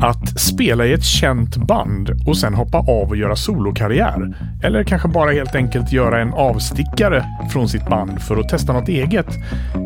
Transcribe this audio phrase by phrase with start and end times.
[0.00, 4.36] Att spela i ett känt band och sen hoppa av och göra solokarriär.
[4.62, 8.88] Eller kanske bara helt enkelt göra en avstickare från sitt band för att testa något
[8.88, 9.26] eget.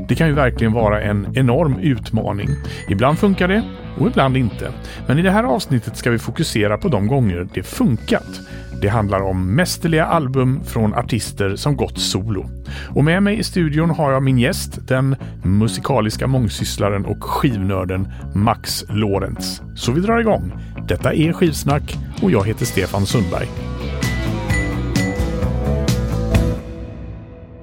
[0.08, 2.48] Det kan ju verkligen vara en enorm utmaning.
[2.88, 3.62] Ibland funkar det
[3.98, 4.72] och ibland inte.
[5.06, 8.40] Men i det här avsnittet ska vi fokusera på de gånger det funkat.
[8.80, 12.50] Det handlar om mästerliga album från artister som gått solo.
[12.94, 18.84] Och med mig i studion har jag min gäst, den musikaliska mångsysslaren och skivnörden Max
[18.88, 19.62] Lorenz.
[19.76, 20.52] Så vi drar igång.
[20.88, 23.48] Detta är Skivsnack och jag heter Stefan Sundberg.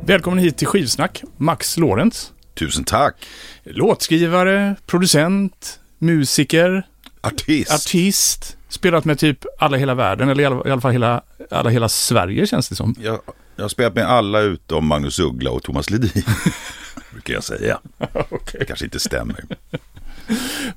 [0.05, 2.31] Välkommen hit till Skivsnack, Max Lorenz.
[2.53, 3.15] Tusen tack.
[3.63, 6.87] Låtskrivare, producent, musiker,
[7.21, 7.71] Artist.
[7.71, 8.57] artist.
[8.75, 11.21] Spelat med typ alla i hela världen, eller i alla, i alla fall hela,
[11.51, 12.95] alla hela Sverige känns det som.
[12.99, 13.19] Jag,
[13.55, 16.23] jag har spelat med alla utom Magnus Uggla och Thomas Ledin.
[17.11, 17.79] brukar jag säga.
[18.29, 18.65] okay.
[18.65, 19.43] Kanske inte stämmer.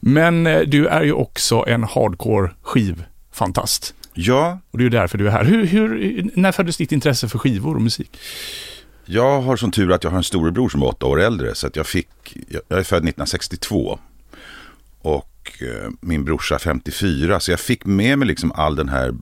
[0.00, 3.94] Men eh, du är ju också en hardcore skivfantast.
[4.12, 5.44] Ja, Och det är ju därför du är här.
[5.44, 8.18] Hur, hur, när föddes ditt intresse för skivor och musik?
[9.10, 11.54] jag har som tur att jag har en storebror som är åtta år äldre.
[11.54, 12.08] Så att jag fick,
[12.48, 13.98] jag, jag är född 1962.
[15.02, 17.40] Och eh, min brorsa 54.
[17.40, 19.14] Så jag fick med mig liksom all den här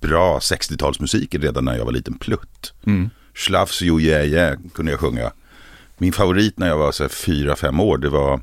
[0.00, 2.72] bra 60-talsmusiken redan när jag var liten plutt.
[2.86, 3.10] Mm.
[3.34, 5.32] Schlafs Jo Yeah Yeah kunde jag sjunga.
[5.98, 8.40] Min favorit när jag var så här, fyra, fem år det var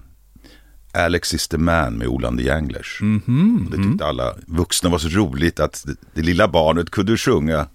[0.93, 2.99] Alex is the man med Olander Janglers.
[3.01, 7.17] Mhm, Och Det tyckte alla vuxna var så roligt att det, det lilla barnet kunde
[7.17, 7.67] sjunga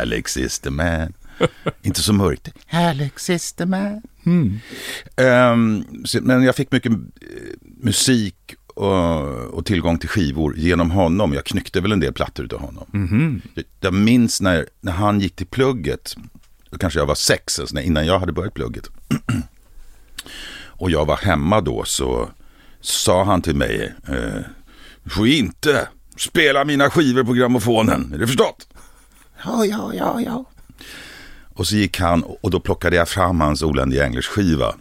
[0.00, 1.12] Alex is the man.
[1.82, 2.48] Inte så mörkt.
[2.70, 4.02] Alex is the man.
[4.26, 5.84] Mm.
[6.04, 6.98] Så, men jag fick mycket eh,
[7.80, 9.20] musik och,
[9.54, 11.32] och tillgång till skivor genom honom.
[11.32, 12.84] Jag knyckte väl en del plattor av honom.
[12.92, 13.42] Mhm.
[13.54, 16.16] Jag, jag minns när, när han gick till plugget,
[16.70, 18.88] då kanske jag var sex, alltså när- innan jag hade börjat plugget.
[20.66, 22.28] och jag var hemma då så
[22.80, 24.40] sa han till mig, eh,
[25.04, 28.68] du får inte spela mina skivor på grammofonen, är det förstått?
[29.44, 30.44] Ja, ja, ja, ja.
[31.54, 34.74] Och så gick han och då plockade jag fram hans Oländiga Englers skiva.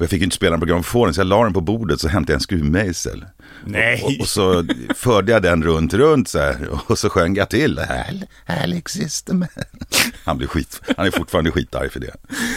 [0.00, 2.08] Och jag fick inte spela den på grammofonen så jag la den på bordet så
[2.08, 3.24] hämtade jag en skruvmejsel.
[3.64, 4.02] Nej.
[4.04, 4.64] Och, och så
[4.96, 6.68] förde jag den runt, runt så här.
[6.86, 7.78] Och så sjöng jag till.
[7.78, 9.48] Al- Alex is the man.
[10.24, 12.14] Han, blir skit, han är fortfarande skitarg för det.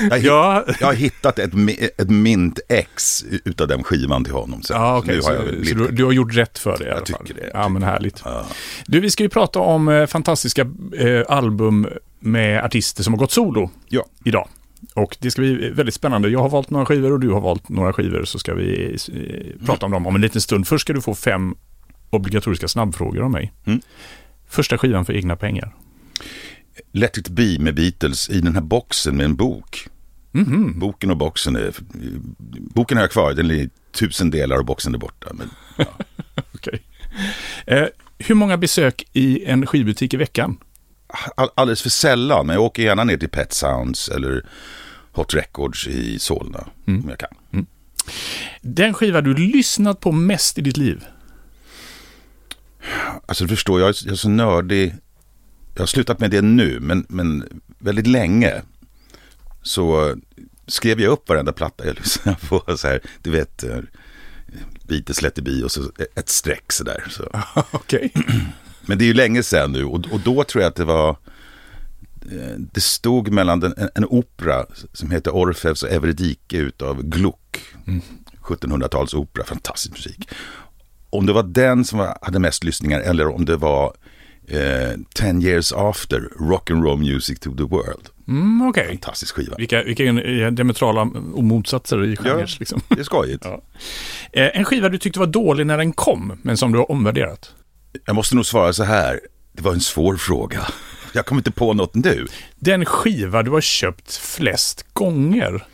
[0.10, 0.66] Jag Ja.
[0.80, 1.52] jag har hittat ett,
[1.98, 4.62] ett mint ex utav den skivan till honom.
[4.64, 6.84] Så Ja, nu Så, har jag så blivit- du, du har gjort rätt för det
[6.86, 7.26] i alla Jag fall.
[7.28, 8.22] tycker det, jag Ja, men härligt.
[8.26, 8.46] Ja.
[8.86, 10.62] Du, vi ska ju prata om eh, fantastiska
[10.98, 11.88] eh, album
[12.20, 14.48] med artister som har gått solo Ja, idag.
[14.94, 16.30] Och det ska bli väldigt spännande.
[16.30, 19.66] Jag har valt några skivor och du har valt några skivor så ska vi eh,
[19.66, 20.68] prata om dem om en liten stund.
[20.68, 21.56] Först ska du få fem
[22.10, 23.54] obligatoriska snabbfrågor av mig.
[23.66, 23.82] Mm.
[24.48, 25.76] Första skivan för egna pengar.
[26.92, 29.88] Let it be med Beatles i den här boxen med en bok.
[30.32, 30.80] Mhm.
[30.80, 31.74] Boken och boxen är...
[32.74, 35.28] Boken har jag kvar, den är tusen delar och boxen är borta.
[35.34, 35.50] Men
[36.56, 36.82] Okej.
[37.66, 37.86] Eh,
[38.18, 40.58] hur många besök i en skivbutik i veckan?
[41.36, 44.46] All, alldeles för sällan, men jag åker gärna ner till Pet Sounds eller
[45.12, 46.68] Hot Records i Solna.
[46.88, 47.66] Om jag kan.
[48.62, 51.06] Den skiva du lyssnat på mest i ditt liv?
[53.26, 54.96] Alltså du förstår, jag är, jag är så nördig.
[55.74, 58.62] Jag har slutat med det nu, men, men väldigt länge.
[59.62, 60.16] Så
[60.68, 62.78] skrev jag upp varenda platta jag lyssnade på.
[62.78, 63.80] Så här, du vet, eh,
[64.88, 67.04] Beatles Let it be och så ett streck sådär.
[67.10, 67.30] Så.
[67.72, 68.14] Okej.
[68.86, 71.10] Men det är ju länge sedan nu och, och då tror jag att det var
[72.32, 77.60] eh, det stod mellan den, en, en opera som heter Orfeus och Evridike utav Gluck.
[78.42, 80.30] 1700-talsopera, fantastisk musik.
[81.10, 83.94] Om det var den som var, hade mest lyssningar eller om det var
[84.48, 88.10] eh, Ten years after, rock and roll music to the world.
[88.28, 88.88] Mm, Okej.
[88.88, 89.56] Fantastisk skiva.
[89.58, 91.06] Vilka, vilka är diametrala
[91.36, 92.40] motsatser i genrer.
[92.40, 92.48] Ja.
[92.60, 92.82] Liksom.
[92.88, 93.46] Det är skojigt.
[93.52, 93.62] Ja.
[94.32, 97.54] Eh, en skiva du tyckte var dålig när den kom, men som du har omvärderat.
[98.06, 99.20] Jag måste nog svara så här,
[99.54, 100.68] det var en svår fråga.
[101.14, 102.28] Jag kommer inte på något nu.
[102.60, 105.68] Den skiva du har köpt flest gånger.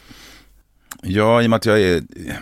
[1.01, 2.35] Ja, i och med att jag är eh,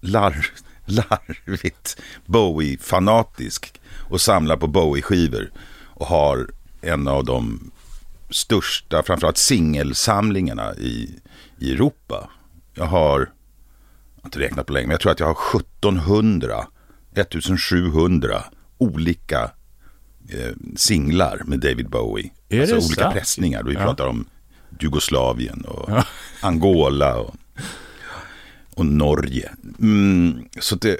[0.00, 0.46] lar,
[0.86, 1.96] larvigt
[2.26, 3.80] Bowie-fanatisk
[4.10, 5.50] och samlar på Bowie-skivor
[5.94, 6.48] och har
[6.80, 7.70] en av de
[8.30, 11.20] största, framförallt singelsamlingarna i,
[11.58, 12.30] i Europa.
[12.74, 13.18] Jag har,
[14.16, 16.66] jag har inte räknat på länge, men jag tror att jag har 1700,
[17.16, 18.44] 1700
[18.78, 19.50] olika
[20.28, 22.30] eh, singlar med David Bowie.
[22.48, 23.14] Är alltså olika sant?
[23.14, 23.62] pressningar.
[23.62, 23.80] Vi Ja.
[23.80, 24.24] pratar om
[24.80, 25.90] Jugoslavien och
[26.40, 27.34] Angola och,
[28.74, 29.50] och Norge.
[29.80, 30.96] Mm, så det,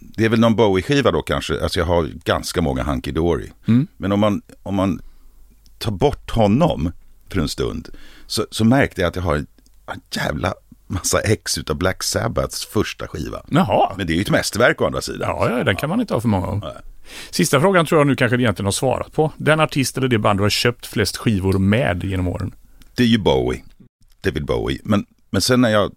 [0.00, 1.62] det är väl någon Bowie-skiva då kanske.
[1.62, 3.50] Alltså jag har ganska många Hunky Dory.
[3.96, 5.00] Men om man, om man
[5.78, 6.92] tar bort honom
[7.28, 7.88] för en stund
[8.26, 9.46] så, så märkte jag att jag har en
[10.16, 10.54] jävla
[10.90, 13.42] massa ex utav Black Sabbaths första skiva.
[13.48, 13.94] Jaha.
[13.96, 15.28] Men det är ju ett mästerverk å andra sidan.
[15.28, 16.64] Ja, ja, den kan man inte ha för många av.
[17.30, 19.32] Sista frågan tror jag nu kanske egentligen har svarat på.
[19.36, 22.54] Den artist eller det band du har köpt flest skivor med genom åren?
[22.94, 23.62] Det är ju Bowie.
[24.20, 24.80] David Bowie.
[24.84, 25.92] Men, men sen när jag...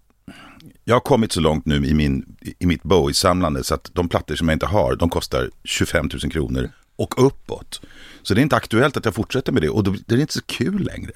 [0.86, 4.34] Jag har kommit så långt nu i, min, i mitt Bowie-samlande så att de plattor
[4.34, 7.80] som jag inte har, de kostar 25 000 kronor och uppåt.
[8.22, 10.32] Så det är inte aktuellt att jag fortsätter med det och då, det är inte
[10.32, 11.12] så kul längre.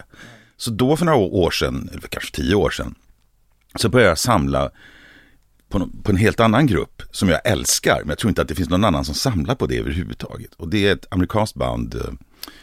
[0.56, 2.94] Så då för några år sedan, eller kanske tio år sedan,
[3.75, 4.70] så började jag samla
[5.69, 7.99] på, på en helt annan grupp som jag älskar.
[8.00, 10.55] Men jag tror inte att det finns någon annan som samlar på det överhuvudtaget.
[10.55, 12.12] Och det är ett amerikanskt band eh,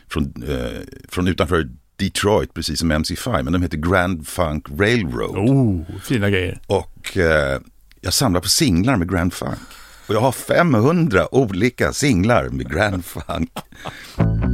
[0.07, 3.43] från, eh, från utanför Detroit, precis som MC5.
[3.43, 5.49] Men de heter Grand Funk Railroad.
[5.49, 6.61] Oh, fina grejer.
[6.67, 7.59] Och eh,
[8.01, 9.59] jag samlar på singlar med Grand Funk.
[10.07, 13.51] Och jag har 500 olika singlar med Grand Funk.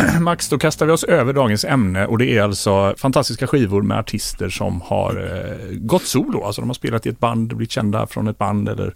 [0.20, 3.98] Max, då kastar vi oss över dagens ämne och det är alltså fantastiska skivor med
[3.98, 6.44] artister som har eh, gått solo.
[6.44, 8.94] Alltså de har spelat i ett band, blivit kända från ett band eller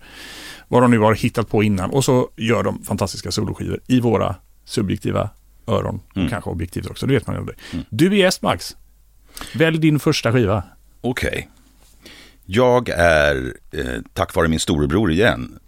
[0.68, 1.90] vad de nu har hittat på innan.
[1.90, 4.34] Och så gör de fantastiska soloskivor i våra
[4.64, 5.30] subjektiva
[5.66, 6.00] öron.
[6.14, 7.58] Och kanske objektivt också, det vet man ju aldrig.
[7.90, 8.76] Du är gäst Max.
[9.54, 10.62] Välj din första skiva.
[11.00, 11.48] Okej.
[12.44, 15.58] Jag är, eh, tack vare min storebror igen,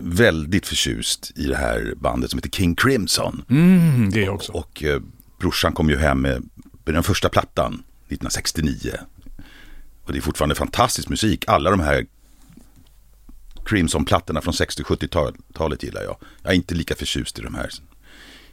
[0.00, 3.44] väldigt förtjust i det här bandet som heter King Crimson.
[3.50, 4.52] Mm, det också.
[4.52, 5.00] Och eh,
[5.38, 6.42] brorsan kom ju hem med
[6.84, 8.92] den första plattan 1969.
[10.04, 11.44] Och det är fortfarande fantastisk musik.
[11.46, 12.06] Alla de här
[13.64, 16.16] Crimson-plattorna från 60-70-talet gillar jag.
[16.42, 17.70] Jag är inte lika förtjust i de här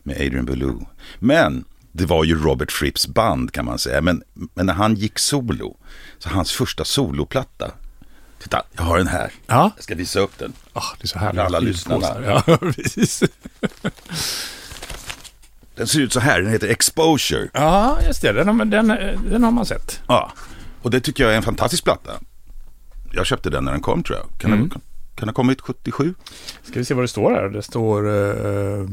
[0.04, 0.86] med Adrian Belew.
[1.20, 4.02] Men det var ju Robert Fripps band kan man säga.
[4.02, 5.78] Men, men när han gick solo,
[6.18, 7.72] så hans första soloplatta.
[8.44, 9.32] Titta, jag har den här.
[9.48, 10.54] Ja, Jag ska visa upp den.
[10.74, 11.42] ah, det är så härligt.
[11.42, 12.06] Alla lyssnarna.
[12.26, 13.24] Ja, precis.
[15.76, 17.50] Den ser ut så här, den heter Exposure.
[17.54, 18.32] Ja, just det.
[18.34, 18.88] Den, den,
[19.30, 20.02] den har man sett.
[20.08, 20.32] Ja,
[20.82, 22.12] och det tycker jag är en fantastisk platta.
[23.12, 24.40] Jag köpte den när den kom tror jag.
[24.40, 24.60] Kan, Mm.
[24.62, 24.82] den, kan,
[25.16, 26.14] den ha kommit 77?
[26.64, 27.50] Ska vi se vad det står här.
[27.50, 28.08] Det står...
[28.10, 28.88] eh,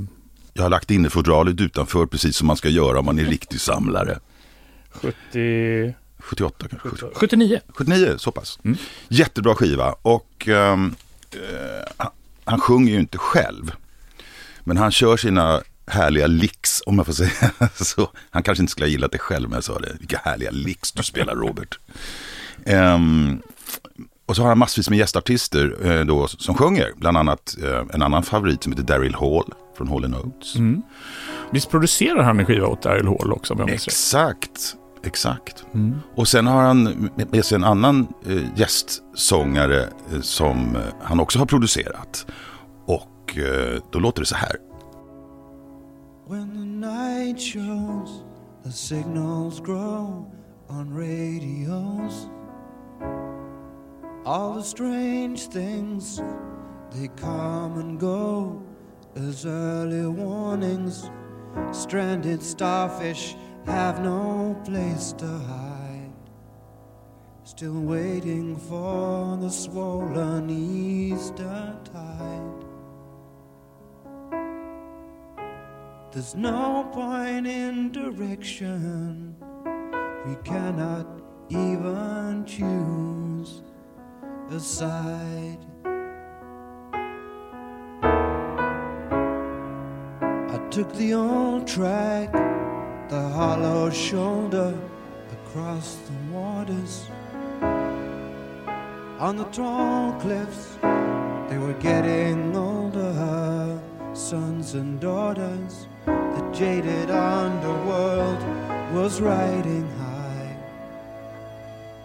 [0.52, 4.18] Jag har lagt innefodralet utanför precis som man ska göra om man är riktig samlare.
[4.90, 5.94] 70...
[6.24, 6.88] 78 kanske?
[7.14, 7.60] 79.
[7.68, 8.58] 79, så pass.
[9.08, 10.94] Jättebra skiva och ehm,
[11.32, 12.06] eh,
[12.44, 13.72] han- sjunger ju inte själv.
[14.64, 18.10] Men han kör sina härliga licks, om jag får säga så.
[18.30, 19.96] Han kanske inte skulle ha gillat det själv, men jag sa det.
[19.98, 21.78] Vilka härliga licks du spelar, Robert.
[22.66, 23.42] Ehm,
[24.26, 26.92] och så har han massvis med gästartister eh, då, som sjunger.
[26.96, 30.54] Bland annat eh, en annan favorit som heter Daryl Hall från Hall Oates.
[31.50, 33.92] Visst producerar han en skiva åt Daryl Hall också om jag rätt?
[35.06, 35.64] Exakt, exakt.
[36.16, 36.82] Och sen har han
[37.16, 42.26] med- med sig en annan eh, gästsångare eh, som eh, han också har producerat.
[42.86, 44.56] Och eh, då låter det så här.
[46.28, 48.24] When the night shows,
[48.64, 50.24] the signals grow
[50.68, 52.28] on radios.
[54.26, 56.20] All the strange things,
[56.92, 58.52] they come and go
[59.16, 61.10] as early warnings.
[61.72, 66.12] Stranded starfish have no place to hide.
[67.44, 72.64] Still waiting for the swollen Easter tide.
[76.12, 79.36] There's no point in direction.
[80.26, 81.06] We cannot
[81.50, 83.62] even choose
[84.50, 85.58] a side.
[90.54, 92.32] I took the old track,
[93.08, 94.74] the hollow shoulder
[95.32, 97.06] across the waters.
[99.18, 100.78] On the tall cliffs,
[101.48, 103.80] they were getting older,
[104.14, 105.86] sons and daughters.
[106.06, 108.42] The jaded underworld
[108.92, 110.56] was riding high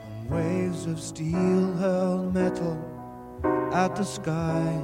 [0.06, 2.77] on waves of steel hurled metal
[3.74, 4.82] at the sky.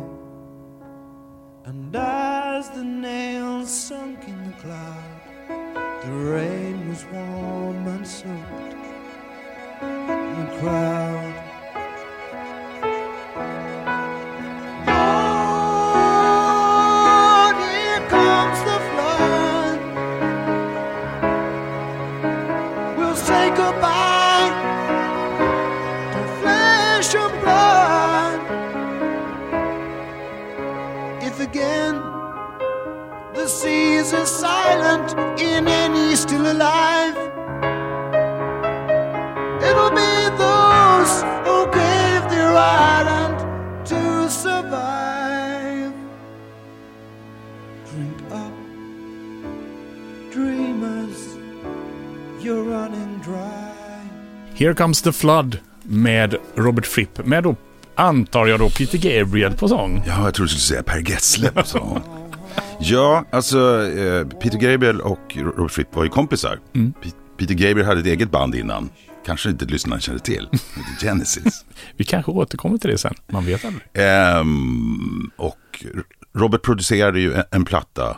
[1.66, 5.15] And as the nails sunk in the cloud,
[6.06, 8.74] the rain was warm and soaked
[9.82, 11.34] in the crowd.
[17.46, 19.80] Lord, here comes the flood.
[22.98, 24.52] We'll say goodbye
[26.14, 28.40] to flesh and blood.
[31.24, 31.96] If again
[33.34, 35.85] the seas are silent in any
[36.28, 37.16] still alive,
[39.70, 40.14] it'll be
[40.44, 41.14] those
[41.46, 43.38] who gave their island
[43.86, 45.94] to survive.
[47.92, 48.54] Drink up,
[50.34, 51.38] dreamers,
[52.42, 54.00] you're running dry.
[54.56, 57.26] Here comes the flood med Robert Fripp.
[57.26, 57.56] Med då,
[57.96, 60.04] antar jag då, Peter Gabriel på sång.
[60.08, 62.02] Ja, jag tror du skulle säga Per Gessle på sång.
[62.80, 66.60] Ja, alltså eh, Peter Gabriel och Robert Fripp var ju kompisar.
[66.74, 68.90] Pe- Peter Gabriel hade ett eget band innan.
[69.26, 70.50] Kanske inte lyssnarna kände till.
[71.02, 71.66] Genesis.
[71.98, 73.14] Vi kanske återkommer till det sen.
[73.32, 73.84] Man vet aldrig.
[73.94, 75.86] Ehm, och
[76.36, 78.18] Robert producerade ju en, en platta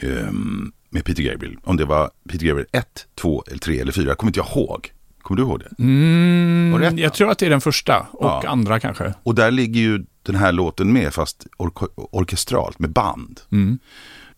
[0.00, 1.56] ehm, med Peter Gabriel.
[1.64, 2.86] Om det var Peter Gabriel 1,
[3.20, 4.04] 2, eller 3 eller 4.
[4.08, 4.92] Jag kommer inte jag ihåg.
[5.22, 5.82] Kommer du ihåg det?
[5.82, 8.42] Mm, det jag tror att det är den första och Ja.
[8.48, 9.14] andra kanske.
[9.22, 13.40] Och där ligger ju den här låten med, fast ork- orkestralt med band.
[13.52, 13.78] Mm.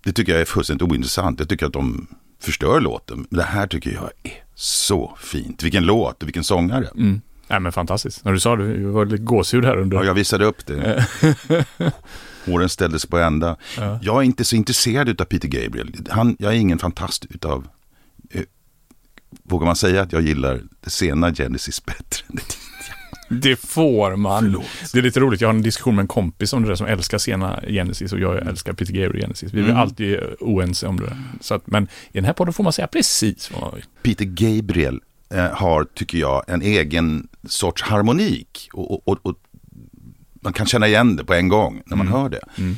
[0.04, 1.38] Det tycker jag är fullständigt ointressant.
[1.38, 2.06] Jag tycker att de
[2.40, 3.26] förstör låten.
[3.30, 5.62] Men det här tycker jag är så fint.
[5.62, 6.88] Vilken låt och vilken sångare.
[6.96, 7.20] Mm.
[7.48, 8.24] Nej men fantastiskt.
[8.24, 9.96] När du sa det, det var lite gåshud här under.
[9.96, 11.06] Ja, jag visade upp det.
[12.46, 13.56] Håren ställde sig på ända.
[13.76, 13.98] Ja.
[14.02, 16.06] Jag är inte så intresserad av Peter Gabriel.
[16.10, 17.68] Han, jag är ingen fantast utav...
[18.30, 18.42] Eh,
[19.42, 22.24] vågar man säga att jag gillar det sena Genesis bättre?
[22.28, 22.42] Det
[23.56, 24.42] får man.
[24.42, 24.64] Förlåt.
[24.92, 26.86] Det är lite roligt, jag har en diskussion med en kompis om det där som
[26.86, 29.52] älskar sena Genesis och jag älskar Peter Gabriel Genesis.
[29.52, 29.76] Vi är Mm.
[29.76, 31.16] alltid oense om det.
[31.40, 33.84] Så att, men i den här podden får man säga precis vad man vill.
[34.02, 35.00] Peter Gabriel
[35.30, 38.68] eh, har, tycker jag, en egen sorts harmonik.
[38.72, 39.34] Och, och, och, och
[40.42, 42.40] man kan känna igen det på en gång när man hör det.
[42.58, 42.76] Mm.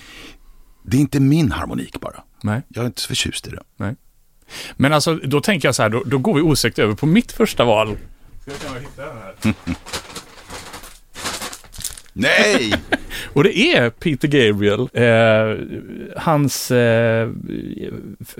[0.85, 2.23] Det är inte min harmonik bara.
[2.43, 2.63] Nej.
[2.69, 3.95] Jag är inte så förtjust i det.
[4.77, 7.33] Men alltså, då tänker jag så här, då, då går vi osökt över på mitt
[7.33, 7.97] första val.
[8.43, 9.55] Ska jag se om jag hittar den här?
[12.19, 12.73] Nej!
[13.33, 14.81] Och det är Peter Gabriel.
[14.93, 15.67] Eh,
[16.23, 17.29] hans eh,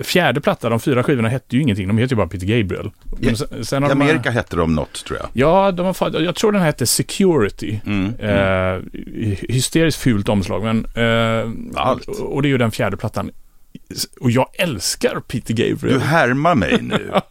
[0.03, 2.91] fjärde platta, de fyra skivorna hette ju ingenting, de heter ju bara Peter Gabriel.
[3.19, 5.29] Men sen, sen I har de- Amerika hette de något, tror jag.
[5.33, 7.79] Ja, de har, jag tror den hette Security.
[7.85, 8.13] Mm.
[8.19, 8.81] Eh,
[9.49, 10.85] hysteriskt fult omslag, men...
[10.95, 12.07] Eh, Allt.
[12.07, 13.31] Och, och det är ju den fjärde plattan.
[14.19, 15.99] Och jag älskar Peter Du Gabriel.
[15.99, 17.11] härmar mig nu.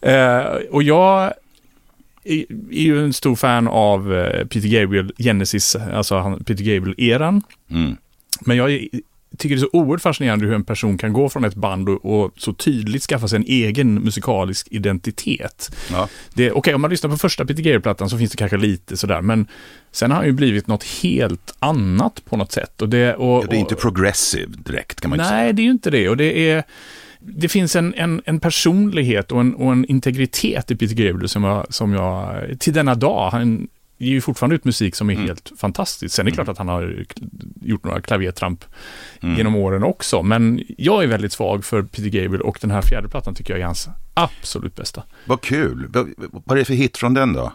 [0.00, 1.32] Eh, och jag
[2.24, 7.42] är, ju en stor fan av eh, Peter Gabriel, Genesis, alltså han, Peter Gabriel-eran.
[7.70, 7.96] Mm.
[8.40, 8.88] Men jag är-
[9.38, 12.04] tycker det är så oerhört fascinerande hur en person kan gå från ett band och,
[12.04, 15.76] och så tydligt skaffa sig en egen musikalisk identitet.
[15.90, 16.08] Ja.
[16.52, 19.46] Okej, om man lyssnar på första Peter Gabriel-plattan så finns det kanske lite sådär, men
[19.92, 22.82] sen har han ju blivit något helt annat på något sätt.
[22.82, 25.40] Och det, och, Ja, det är inte progressive direkt, kan man inte säga.
[25.42, 26.08] Nej, det är ju inte det.
[26.08, 26.64] Och det är...
[27.26, 31.44] Det finns en, en, en personlighet och en, och en integritet i Peter Gabriel som
[31.44, 35.26] jag, som jag, till denna dag, han ger ju fortfarande ut musik som är Mm.
[35.26, 36.14] helt fantastisk.
[36.14, 37.04] Sen är det klart att han har
[37.62, 38.64] gjort några klavertramp
[39.20, 39.36] Mm.
[39.36, 43.08] genom åren också, men jag är väldigt svag för Peter Gabriel och den här fjärde
[43.08, 45.02] plattan tycker jag är hans absolut bästa.
[45.26, 45.86] Vad kul.
[45.88, 46.08] Vad,
[46.44, 47.52] vad är det för hit från den då?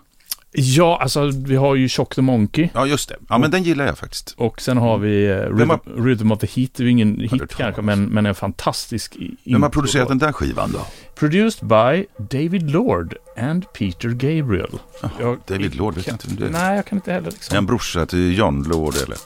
[0.51, 3.15] Ja, alltså vi har ju Shock the Monkey Ja, just det.
[3.29, 4.33] Ja, men den gillar jag faktiskt.
[4.37, 7.19] och sen har vi eh, Vem Rhythm, har- Rhythm of the Heat, det är ingen
[7.19, 10.79] hit kanske, men, men en fantastisk Vem har producerat den där skivan då?
[11.15, 14.79] Produced by David Lord and Peter Gabriel.
[15.19, 16.49] Jag- David Lord, vet inte vem det är.
[16.49, 17.55] Nej, jag kan inte heller Är liksom.
[17.55, 19.17] han brorsa till John Lord eller?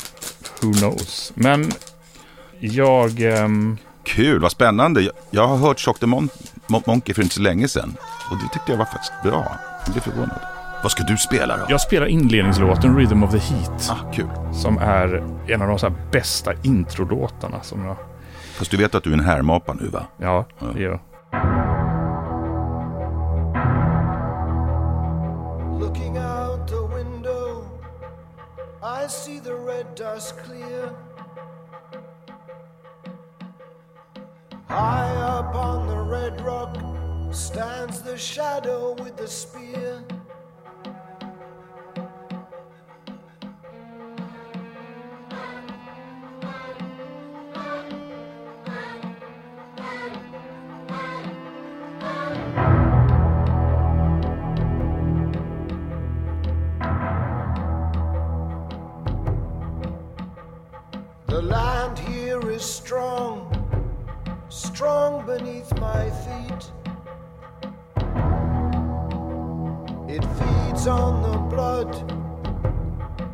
[0.61, 1.31] Who knows.
[1.35, 1.71] Men
[2.59, 3.21] jag...
[3.21, 5.01] ehm, Kul, vad spännande.
[5.01, 6.29] Jag, jag har hört Shock the Mon-
[6.67, 7.95] Mon- Monkey för inte så länge sedan.
[8.31, 9.59] Och det tyckte jag var faktiskt bra.
[9.85, 10.39] Jag blev förvånad.
[10.83, 11.65] Vad ska du spela då?
[11.69, 13.89] jag spelar inledningslåten Rhythm of the Heat.
[13.91, 14.27] Ah, kul.
[14.53, 17.95] Som är en av de så här bästa introlåtarna som jag...
[18.53, 20.05] Fast du vet att du är en härmapa nu va?
[20.17, 20.99] Ja, det gör jag.
[25.79, 27.65] Looking out the window,
[28.81, 30.89] I see the red dust clear.
[34.67, 36.77] High up on the red rock
[37.31, 40.22] stands the shadow with the spear.
[61.33, 63.49] The land here is strong,
[64.49, 66.63] strong beneath my feet.
[70.07, 71.91] It feeds on the blood,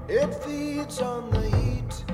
[0.07, 2.05] it feeds on the heat.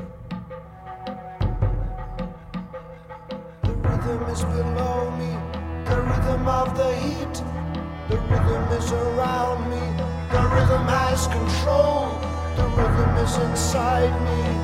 [3.62, 5.38] The rhythm is below me,
[5.86, 7.36] the rhythm of the heat.
[8.10, 9.86] The rhythm is around me,
[10.34, 12.10] the rhythm has control,
[12.58, 14.55] the rhythm is inside me.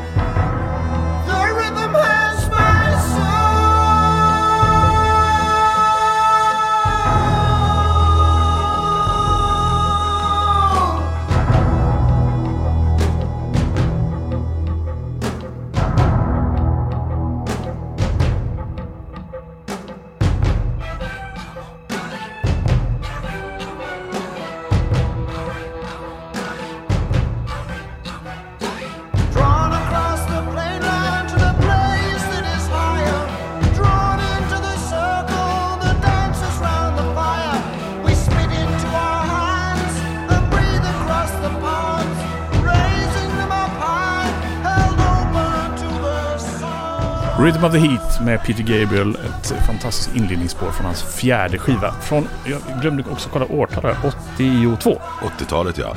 [47.62, 49.16] Rhythm of the Heat med Peter Gabriel.
[49.16, 51.94] Ett fantastiskt inledningsspår från hans fjärde skiva.
[52.02, 53.98] Från, jag glömde också kolla årtalet,
[54.38, 55.02] 82.
[55.40, 55.96] 80-talet ja.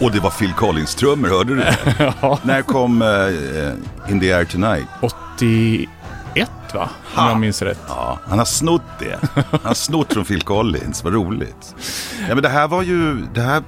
[0.00, 1.76] Och det var Phil Collins-trummor, hörde du det?
[2.20, 2.38] Ja.
[2.42, 4.86] När kom eh, In the Air Tonight?
[5.00, 5.88] 81
[6.74, 6.88] va?
[7.14, 7.28] Om Ha.
[7.28, 7.80] jag minns rätt.
[7.88, 9.18] Ja, han har snott det.
[9.34, 11.74] Han har snott från Phil Collins, vad roligt.
[12.28, 13.62] Ja, men det här var ju, det här,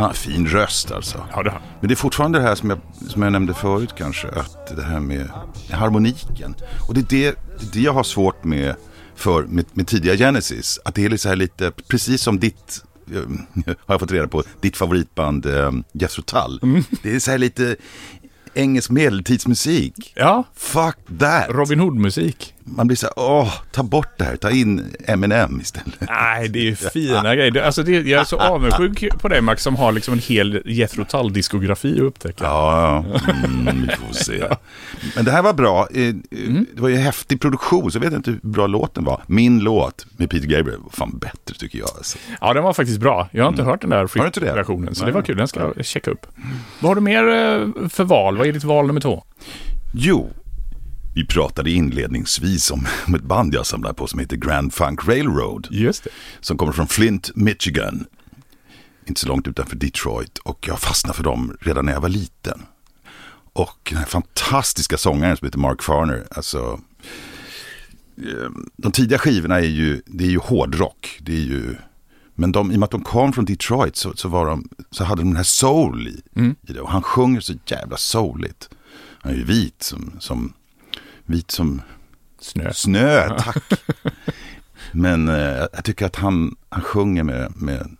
[0.00, 1.26] han har fin röst alltså.
[1.32, 2.78] Ja, det har Men det är fortfarande det här som jag,
[3.08, 5.28] som jag nämnde förut kanske, att det här med
[5.70, 6.54] harmoniken.
[6.88, 8.74] Och det är det, det, det jag har svårt med
[9.14, 10.78] för med, med tidiga Genesis.
[10.84, 13.22] Att det är lite så här lite, precis som ditt, eh,
[13.66, 16.82] har jag fått reda på, ditt favoritband eh, Jethro Tull.
[17.02, 17.76] Det är så här lite
[18.54, 20.12] engelsk medeltidsmusik.
[20.16, 21.46] Ja, Fuck that!
[21.48, 22.54] Robin Hood-musik.
[22.64, 26.00] Man blir så här, åh, ta bort det här, ta in Eminem istället.
[26.00, 27.62] Nej, det är ju fina grejer.
[27.62, 31.04] Alltså, det, jag är så avundsjuk på dig Max som har liksom en hel Jethro
[31.04, 32.44] Tull-diskografi att upptäcka.
[32.44, 33.04] Ja,
[33.44, 34.44] mm, vi får se.
[35.16, 35.88] Men det här var bra.
[35.94, 36.66] Eh, eh, Mm.
[36.74, 39.22] Det var ju häftig produktion, så jag vet inte hur bra låten var.
[39.26, 41.88] Min låt med Peter Gabriel var fan bättre tycker jag.
[41.96, 42.18] Alltså.
[42.40, 43.28] Ja, den var faktiskt bra.
[43.32, 44.08] Jag har inte hört den där Mm.
[44.14, 44.52] Har du inte det?
[44.52, 45.12] versionen, så Nej.
[45.12, 45.36] det var kul.
[45.36, 46.26] Den ska jag checka upp.
[46.80, 48.36] Vad har du mer eh, för val?
[48.36, 49.24] Vad är ditt val nummer två?
[49.94, 50.30] Jo,
[51.14, 55.68] vi pratade inledningsvis om, om ett band jag samlar på som heter Grand Funk Railroad.
[55.70, 56.10] Just det.
[56.40, 58.06] Som kommer från Flint, Michigan.
[59.06, 60.38] Inte så långt utanför Detroit.
[60.38, 62.62] Och jag fastnade för dem redan när jag var liten.
[63.52, 66.26] Och den här fantastiska sångaren som heter Mark Farner.
[66.30, 66.80] Alltså,
[68.16, 71.18] eh, de tidiga skivorna är ju, det är ju hårdrock.
[71.20, 71.76] Det är ju,
[72.34, 75.04] men de, i och med att de kom från Detroit så, så, var de, så
[75.04, 76.22] hade de den här soul i,
[76.68, 76.80] i det.
[76.80, 78.68] Och han sjunger så jävla souligt.
[79.22, 80.52] Han är ju vit som, som,
[81.30, 81.82] vit som
[82.40, 82.72] Snö.
[82.72, 83.62] Snö, tack.
[84.92, 87.96] Men eh, jag tycker att han, han sjunger med, med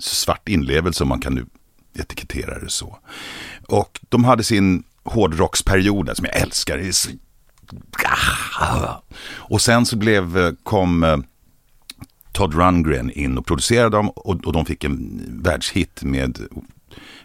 [0.00, 1.46] svart inlevelse om man kan nu
[1.98, 2.98] etikettera det så.
[3.68, 6.78] Och de hade sin hårdrocksperiod som jag älskar.
[6.78, 7.10] Det är så...
[9.26, 11.16] Och sen så blev, eh, kom eh,
[12.32, 16.38] Todd Rundgren in och producerade dem och, och de fick en världshit med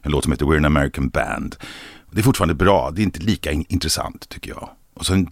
[0.02, 1.56] en låt som heter We're an American Band.
[2.12, 4.70] Det är fortfarande bra, det är inte lika in- intressant tycker jag.
[5.02, 5.28] Och sen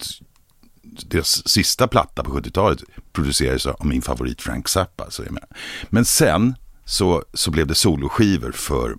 [0.82, 5.10] deras sista platta på 70-talet producerades av min favorit Frank Zappa.
[5.10, 5.48] Så jag menar.
[5.88, 6.54] Men sen
[6.84, 8.96] så, så blev det soloskivor för,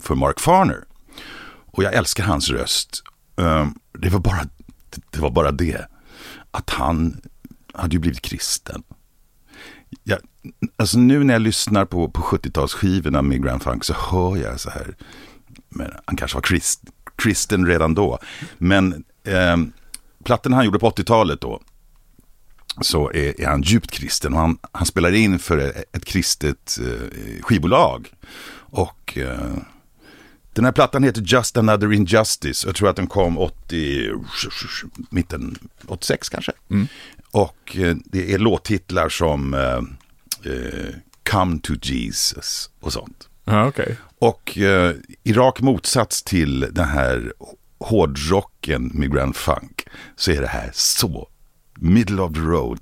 [0.00, 0.84] för Mark Farner.
[1.66, 3.02] Och jag älskar hans röst.
[3.36, 4.46] Ehm, det, var bara,
[5.10, 5.86] det var bara det
[6.50, 7.20] att han
[7.74, 8.82] hade ju blivit kristen.
[10.04, 10.18] Jag,
[10.76, 14.70] alltså nu när jag lyssnar på, på 70-talsskivorna med Grand Funk så hör jag så
[14.70, 14.96] här.
[15.68, 16.80] Men han kanske var krist,
[17.16, 18.18] kristen redan då.
[18.58, 19.56] Men eh,
[20.24, 21.60] plattan han gjorde på 80-talet då.
[22.80, 26.78] Så är, är han djupt kristen och han, han spelar in för ett, ett kristet
[26.80, 28.12] eh, skivbolag.
[28.70, 29.54] Och eh,
[30.52, 32.66] den här plattan heter Just Another Injustice.
[32.66, 34.12] Jag tror att den kom 80,
[35.10, 36.52] mitten 86 kanske.
[37.30, 40.94] Och eh, det är låttitlar som eh, eh,
[41.30, 43.28] Come to Jesus och sånt.
[43.44, 43.96] Ja, okej.
[44.18, 47.32] Och eh, i rak motsats till den här
[47.80, 51.28] hårdrocken med Grand Funk så är det här så
[51.74, 52.78] middle of the road.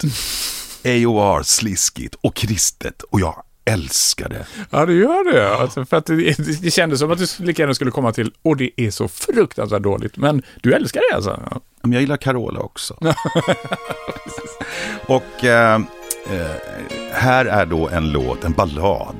[0.84, 4.46] AOR, sliskigt och kristet och jag älskar det.
[4.70, 5.54] Ja, det gör det.
[5.56, 8.56] Alltså, för att det, det, kändes som att du lika gärna skulle komma till och
[8.56, 10.16] det är så fruktansvärt dåligt.
[10.16, 11.40] Men du älskar det alltså?
[11.50, 11.60] Ja.
[11.82, 12.94] Men jag gillar Carola också.
[15.06, 15.74] och eh,
[16.30, 16.50] eh,
[17.12, 19.16] här är då en låt, en ballad.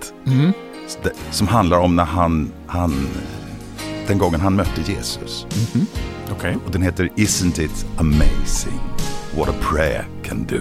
[0.87, 0.99] s-
[1.31, 3.09] Som handlar om när han, han,
[4.09, 5.47] den gången han mötte Jesus.
[5.75, 5.87] Mhm.
[6.33, 6.57] Okej.
[6.65, 8.81] Och den heter Isn't it amazing
[9.37, 10.61] what a prayer can do.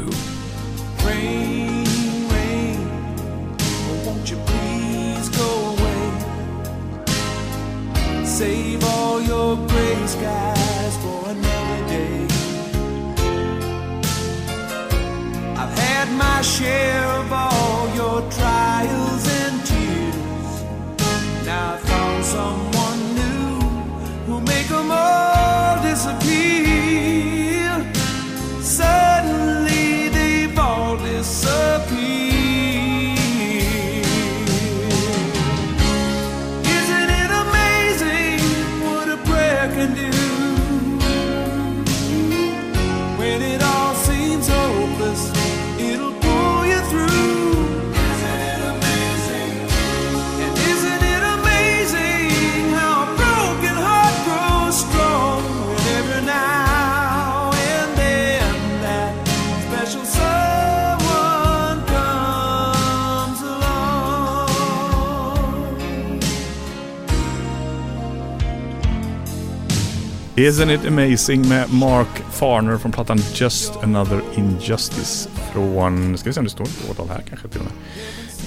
[1.07, 1.85] Rain,
[2.29, 2.87] rain,
[4.05, 6.11] won't you please go away?
[8.25, 12.27] Save all your gray skies for another day.
[15.55, 20.63] I've had my share of all your trials and tears.
[21.45, 22.66] Now I found someone
[25.97, 27.73] disappear.
[28.61, 29.56] Suddenly
[70.37, 76.39] Isn't it amazing med Mark Farner från plattan Just Another Injustice från, ska vi se
[76.39, 77.65] om det står ett årtal här kanske till och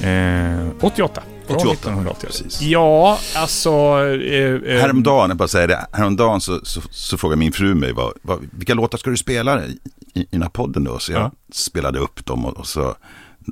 [0.00, 0.61] med.
[0.61, 1.22] Eh, 88.
[1.46, 2.26] Från 88, 1988.
[2.26, 2.62] precis.
[2.62, 3.70] Ja, alltså...
[3.70, 7.92] Eh, eh, Häromdagen, jag bara säger det, häromdagen så, så, så frågade min fru mig
[7.92, 9.79] vad, vad, vilka låtar ska du spela i,
[10.14, 10.98] i, i podden då?
[10.98, 11.31] Så jag Ja.
[11.53, 12.94] spelade upp dem och, och så,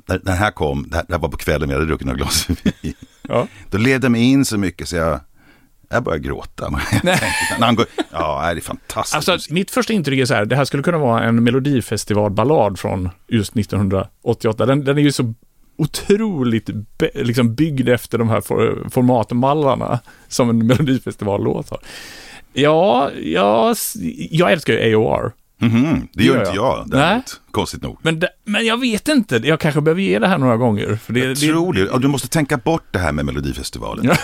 [0.05, 2.93] när den här kom, det här, var på kvällen, jag hade druckit några glas vin.
[3.21, 3.47] ja.
[3.69, 5.19] Då led de mig in så mycket så jag,
[5.89, 6.69] jag började gråta.
[7.03, 9.29] När han går, ja, det är fantastiskt.
[9.29, 13.09] Alltså, mitt första intryck är så här, det här skulle kunna vara en melodifestivalballad från
[13.27, 14.65] just 1988.
[14.65, 15.33] Den, den är ju så
[15.77, 21.79] otroligt be, liksom byggd efter de här for, formatmallarna som en melodifestivallåt har.
[22.53, 23.93] Ja, ja, s-
[24.31, 25.31] jag älskar ju AOR.
[25.61, 26.79] Mhm, det gör gör inte jag.
[26.79, 27.97] jag däremot, konstigt nog.
[28.01, 30.95] Men, det, men jag vet inte, jag kanske behöver ge det här några gånger.
[30.95, 31.79] För det, Jag det, tror det.
[31.91, 34.05] Ja, Du måste tänka bort det här med Melodifestivalen.
[34.05, 34.15] Ja.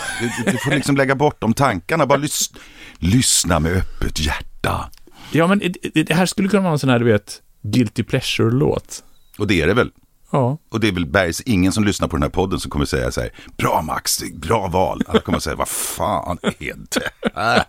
[0.45, 2.06] Du, du, får liksom lägga bort de tankarna.
[2.06, 2.52] Bara lys,
[3.00, 4.89] lyssna med öppet hjärta.
[5.32, 8.04] Ja, men det, det- det här skulle kunna vara en sån här, du vet, guilty
[8.04, 9.04] pleasure-låt.
[9.38, 9.91] Och det är det väl.
[10.32, 10.58] Ja.
[10.71, 13.12] Och det är väl bergs ingen som lyssnar på den här podden som kommer säga
[13.12, 15.02] så här, bra Max, bra val.
[15.08, 17.63] Alla kommer säga, vad fan är det här?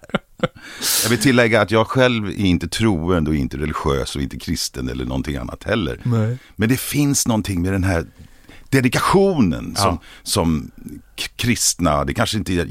[1.02, 4.88] Jag vill tillägga att jag själv är inte troende och inte religiös och inte kristen
[4.88, 6.00] eller någonting annat heller.
[6.02, 6.38] Nej.
[6.56, 8.04] Men det finns någonting med den här
[8.70, 9.98] dedikationen som, Ja.
[10.22, 10.70] som
[11.36, 12.66] kristna, det kanske inte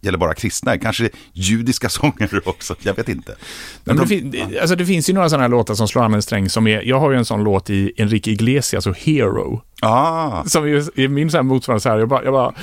[0.00, 3.36] gäller bara kristna, kanske judiska sångare också, jag vet inte.
[3.84, 6.02] Men Men det, de, fin- alltså det finns ju några sådana här låtar som slår
[6.04, 8.98] an en sträng som är, jag har ju en sån låt i Enrique Iglesias och
[8.98, 9.62] Hero.
[9.82, 12.54] ah, Som är, är min så här motsvarande så här, jag bara, jag bara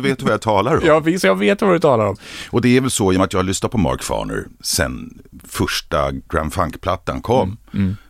[0.00, 0.86] vet du vad jag talar om.
[0.86, 2.16] jag, vet- så jag vet vad du talar om.
[2.50, 4.46] Och det är väl så, i och med att jag har lyssnat på Mark Farner
[4.60, 5.18] sen
[5.48, 7.56] första Grand Funk-plattan kom,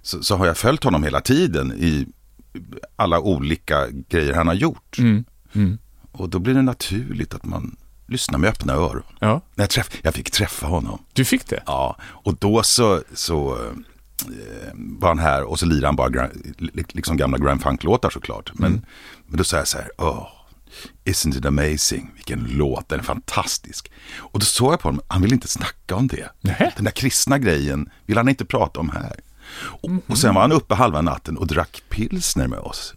[0.02, 2.06] Så, så har jag följt honom hela tiden i
[2.96, 4.96] alla olika grejer han har gjort.
[6.12, 9.02] Och då blir det naturligt att man lyssnar med öppna öron.
[9.18, 10.98] Ja, När jag, träff, jag fick träffa honom.
[11.12, 11.62] du fick det?
[11.66, 16.28] Ja, och då så, så eh, var han här och så lirade han bara
[16.88, 18.50] liksom gamla Grand Funk-låtar såklart.
[18.54, 18.87] Men,
[19.26, 20.26] men då sa jag så här, åh,
[21.04, 23.90] isn't it amazing, vilken låt, den är fantastisk.
[24.18, 26.28] Och då såg jag på honom, han vill inte snacka om det.
[26.40, 26.72] Nähä.
[26.76, 29.20] Den där kristna grejen vill han inte prata om här.
[29.61, 32.94] Och, och sen var han uppe halva natten och drack pilsner med oss.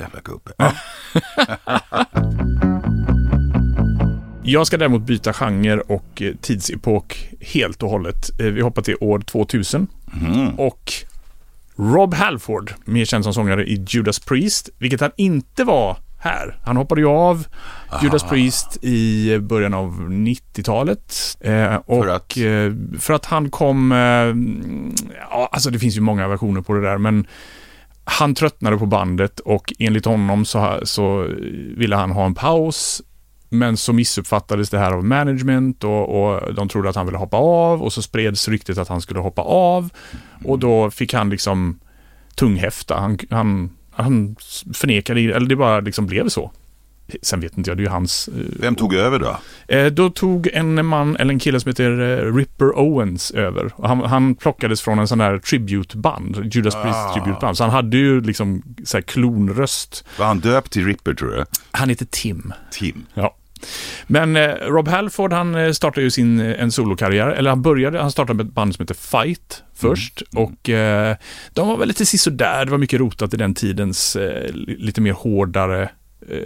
[0.00, 0.52] Jävla gubbe.
[0.56, 0.72] Ja.
[4.42, 8.40] Jag ska däremot byta genre och eh, tidsepok helt och hållet.
[8.40, 9.86] Eh, Vi hoppar till år 2000.
[10.56, 10.92] Och
[11.76, 16.58] Rob Halford, mer känd som sångare i Judas Priest, vilket han inte var här.
[16.64, 17.46] Han hoppade ju av
[18.02, 21.36] Judas Priest i början av 90-talet.
[21.40, 22.36] Eh, och För att?
[22.36, 23.92] eh, för att han kom...
[23.92, 23.98] Eh,
[25.30, 27.26] ja, alltså det finns ju många versioner på det där, men
[28.04, 31.26] han tröttnade på bandet och enligt honom så, så
[31.76, 33.02] ville han ha en paus.
[33.52, 37.36] Men så missuppfattades det här av management och, och de trodde att han ville hoppa
[37.36, 39.90] av och så spreds ryktet att han skulle hoppa av.
[40.44, 41.80] Och då fick han liksom
[42.34, 43.00] tunghäfta.
[43.00, 44.36] Han, han, han
[44.74, 46.50] förnekade, eller det bara liksom blev så.
[47.22, 48.28] Sen vet inte jag, det är ju hans...
[48.28, 49.36] eh, Vem tog över då?
[49.74, 53.72] Eh, då tog en man, eller en kille som heter eh, Ripper Owens över.
[53.82, 57.14] Han, han plockades från en sån där tributeband, Judas Priest Ah.
[57.14, 57.56] tributeband.
[57.56, 60.04] Så han hade ju liksom så här klonröst.
[60.18, 61.46] Var han döpt till Ripper tror jag?
[61.70, 62.52] Han heter Tim.
[62.72, 63.06] Tim.
[63.14, 63.36] Ja.
[64.06, 68.00] Men eh, Rob Halford han eh, startade ju sin eh, en solokarriär, eller han började,
[68.00, 70.22] han startade med ett band som heter Fight först.
[70.36, 71.16] Och eh,
[71.52, 75.00] de var väl lite sisådär, det var mycket rotat i den tidens eh, li- lite
[75.00, 75.82] mer hårdare
[76.28, 76.38] eh,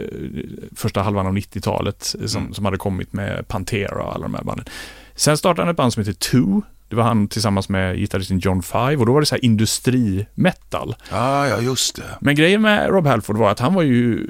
[0.77, 4.45] första halvan av 90-talet eh, som, som hade kommit med Pantera och alla de här
[4.45, 4.67] banden.
[5.15, 8.63] Sen startade han ett band som heter Two, det var han tillsammans med gitarristen John
[8.63, 8.97] Five.
[8.97, 10.95] Och då var det så här industrimetal.
[11.11, 12.03] Ah, ja, just det.
[12.21, 14.27] Men grejen med Rob Halford var att han var ju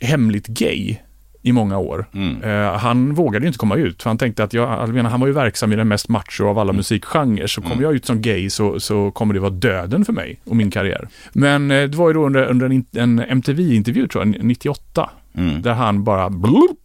[0.00, 0.96] hemligt gay
[1.42, 2.06] i många år.
[2.14, 2.42] Mm.
[2.42, 5.26] Eh, han vågade inte komma ut, för han tänkte att jag, jag menar, han var
[5.26, 6.58] ju verksam i den mest macho av Mm.
[6.58, 10.12] alla musikgenrer, så kommer jag ut som gay så, så kommer det vara döden för
[10.12, 11.08] mig och min karriär.
[11.32, 15.62] Men eh, det var ju då under, under en, en MTV-intervju, tror jag, 98, Mm.
[15.62, 16.78] där han bara blup,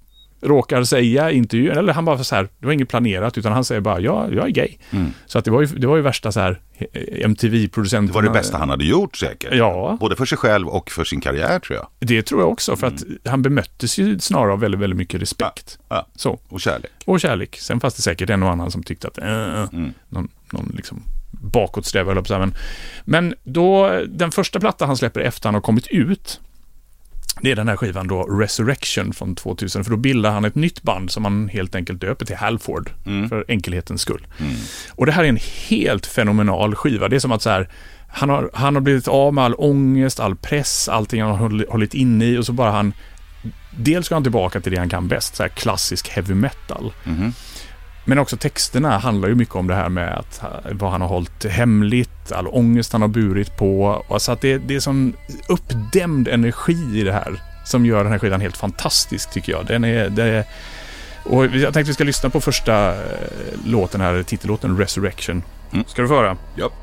[0.43, 3.65] råkar säga i intervjun, eller han bara så här, det var inget planerat, utan han
[3.65, 4.69] säger bara, ja, jag är gay.
[4.91, 5.13] Mm.
[5.25, 8.07] Så att det var ju, det var ju värsta så här, eh, MTV-producenten.
[8.07, 9.53] Det var det bästa han hade gjort säkert.
[9.53, 9.97] Ja.
[9.99, 11.87] Både för sig själv och för sin karriär tror jag.
[11.99, 15.79] Det tror jag också, för att han bemöttes ju snarare av väldigt, väldigt mycket respekt.
[15.89, 16.07] Ja.
[16.15, 16.39] Så.
[16.49, 16.91] Och kärlek.
[17.05, 17.57] Och kärlek.
[17.59, 19.65] Sen fanns det säkert en och annan som tyckte att, äh,
[20.09, 22.53] någon, någon liksom bakåtsträvare, men,
[23.05, 26.39] men då, den första plattan han släpper efter han har kommit ut,
[27.43, 30.81] det är den här skivan då, Resurrection från 2000, för då bildar han ett nytt
[30.81, 32.89] band som han helt enkelt döper till Halford,
[33.29, 34.27] för enkelhetens skull.
[34.91, 37.07] Och det här är en helt fenomenal skiva.
[37.07, 37.69] Det är som att så här,
[38.07, 41.93] han har, han har blivit av med all ångest, all press, allting han har hållit,
[41.93, 42.93] inne i och så bara han
[43.77, 46.93] Dels ska han tillbaka till det han kan bäst, så här klassisk heavy metal.
[48.05, 51.45] Men också texterna handlar ju mycket om det här med att, vad han har hållit
[51.45, 54.03] hemligt, all ångest han har burit på.
[54.17, 55.13] Så att det, det är sån
[55.47, 59.65] uppdämd energi i det här som gör den här skivan helt fantastisk tycker jag.
[59.65, 60.45] Den är, det är,
[61.23, 63.01] och jag tänkte vi ska lyssna på första eh,
[63.65, 65.43] låten här, titellåten Resurrection.
[65.73, 65.85] Mm.
[65.87, 66.37] Ska du få höra?
[66.55, 66.65] Ja.
[66.65, 66.82] I'm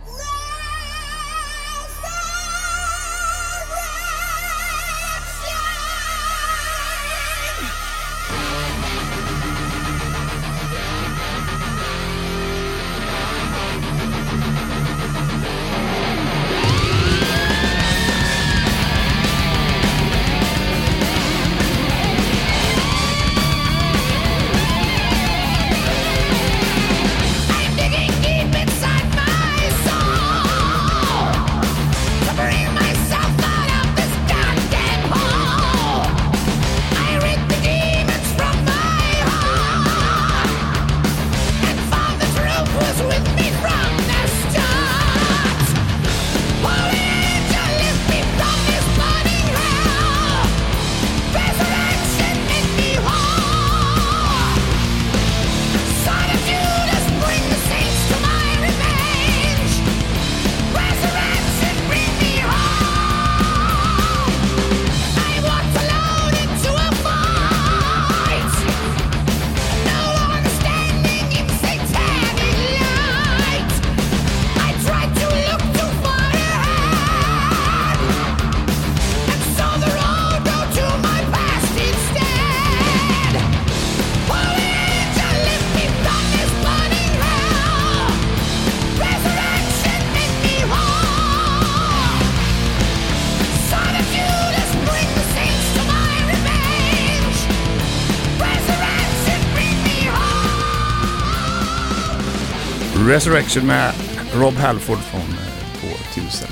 [103.10, 103.92] Resurrection med
[104.34, 106.48] Rob Halford från eh, 2000.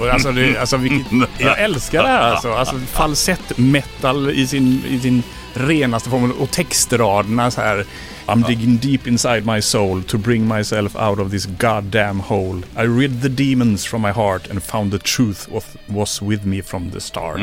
[0.00, 1.06] Och alltså, det, alltså vilket,
[1.38, 2.52] jag älskar det här alltså.
[2.52, 5.22] alltså falsett metal i sin, i sin
[5.54, 7.84] renaste form och textraderna så här.
[8.28, 12.62] I'm digging deep inside my soul to bring myself out of this goddamn hole.
[12.76, 15.48] I rid the demons from my heart and found the truth
[15.86, 17.40] was, with me from the start.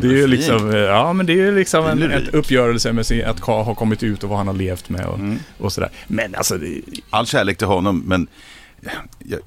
[0.00, 3.40] det är ju liksom, ja men det är liksom en, en uppgörelse med sin, att
[3.40, 5.18] K har kommit ut och vad han har levt med och,
[5.58, 5.90] och sådär.
[6.06, 6.80] Men alltså, det,
[7.10, 8.26] All kärlek till honom, men
[9.18, 9.40] jag,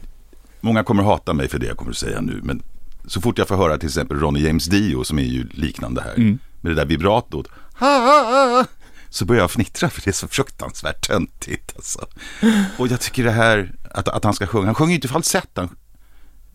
[0.62, 2.40] många kommer hata mig för det jag kommer att säga nu.
[2.44, 2.64] Men
[3.06, 6.14] så fort jag får höra till exempel Ronny James Dio som är ju liknande här.
[6.62, 7.48] Med det där vibratot.
[9.14, 11.74] Så börjar jag fnittra för det är så fruktansvärt töntigt.
[11.76, 12.06] Alltså.
[12.78, 15.50] Och jag tycker det här, att, att han ska sjunga, han sjunger ju inte falsett.
[15.56, 15.70] Han,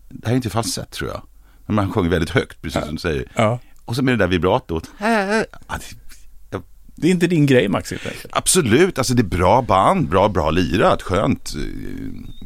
[0.09, 1.21] det här är inte falsett tror jag.
[1.65, 3.31] Men han sjunger väldigt högt, precis som du säger.
[3.35, 3.59] ja.
[3.85, 4.89] Och så med det där vibratot.
[6.95, 8.27] Det- är inte din grej Max helt enkelt.
[8.31, 11.53] Absolut, alltså det är bra band, bra, bra lirat, skönt.
[11.55, 11.61] eh,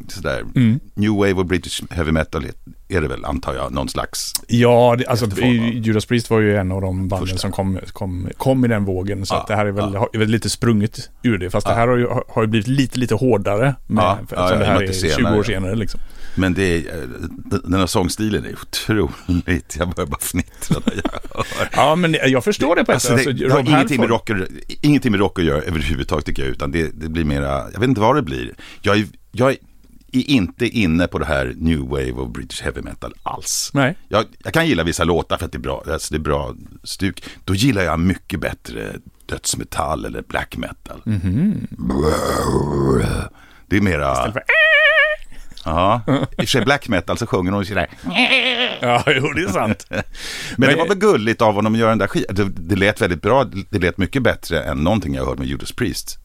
[0.07, 0.43] Sådär.
[0.93, 2.45] New Wave och British Heavy Metal
[2.87, 4.33] är det väl, antar jag, någon slags.
[4.47, 5.25] Ja, det, alltså
[5.73, 7.37] Judas Priest var ju en av de banden Första.
[7.37, 9.25] som kom, kom, kom i den vågen.
[9.25, 9.99] Så Ja, att det här är väl, ja.
[9.99, 11.49] har, är väl lite sprunget ur det.
[11.49, 13.75] Fast det här har ju, har ju blivit lite, lite hårdare.
[13.87, 15.37] Med, Ja, för, ja, som ja, det här är att det är 20 senare, år
[15.39, 15.43] ja.
[15.43, 15.99] senare liksom.
[16.35, 17.07] Men det är, eh,
[17.63, 21.69] den här sångstilen är otroligt, jag börjar bara fnittra när jag hör.
[21.75, 23.23] Ja, men jag förstår det på ett Alltså, sätt.
[23.23, 24.29] det, Alltså, det har Rob ingenting med, rock,
[24.81, 27.89] ingenting med rock att göra överhuvudtaget tycker jag, utan det, det blir mera, jag vet
[27.89, 28.53] inte vad det blir.
[28.81, 29.57] Jag är, jag är
[30.21, 33.71] inte inne på det här new wave och British heavy metal alls.
[33.73, 33.97] Nej.
[34.07, 36.55] Jag, jag kan gilla vissa låtar för att det är bra, alltså det är bra
[36.83, 37.23] stuk.
[37.43, 38.95] Då gillar jag mycket bättre
[39.25, 41.01] dödsmetall eller black metal.
[43.67, 44.33] Det är mera...
[45.65, 47.89] Ja, i och för sig black metal så sjunger hon sådär.
[48.81, 49.87] Ja, jo, det är sant.
[50.57, 52.35] Men det var väl gulligt av honom att göra den där skivan.
[52.35, 55.71] Det, det lät väldigt bra, det lät mycket bättre än någonting jag hört med Judas
[55.71, 56.19] Priest.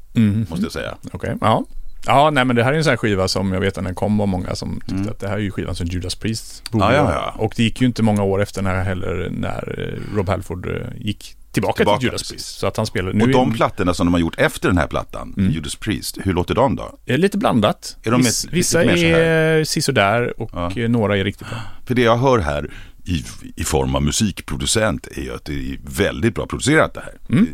[0.49, 0.95] Måste jag säga.
[1.13, 1.65] Okej, ja.
[2.09, 3.95] Ja, nej men det här är en sån här skiva som jag vet när den
[3.95, 6.85] kom var många som tyckte att det här är ju skivan som Judas Priest borde
[6.85, 6.97] Mm.
[6.97, 7.43] Ja, ja, ja.
[7.45, 10.67] Och det gick ju inte många år efter den här heller när eh, Rob Halford
[10.67, 12.29] eh, gick tillbaka, Tillbaka, till Judas.
[12.31, 12.59] Priest.
[12.59, 13.17] Så att han spelade.
[13.19, 15.75] Nu Och är de en- plattorna som de har gjort efter den här plattan, Judas
[15.77, 16.99] Priest, hur låter de då?
[17.07, 17.97] är lite blandat.
[18.03, 20.71] Är de Viss, ett- vissa är sisådär och Ja.
[20.77, 21.59] eh, några är riktigt bra.
[21.87, 22.71] För det jag hör här
[23.05, 23.25] i,
[23.57, 27.45] i form av musikproducent är ju att det är väldigt bra producerat det här.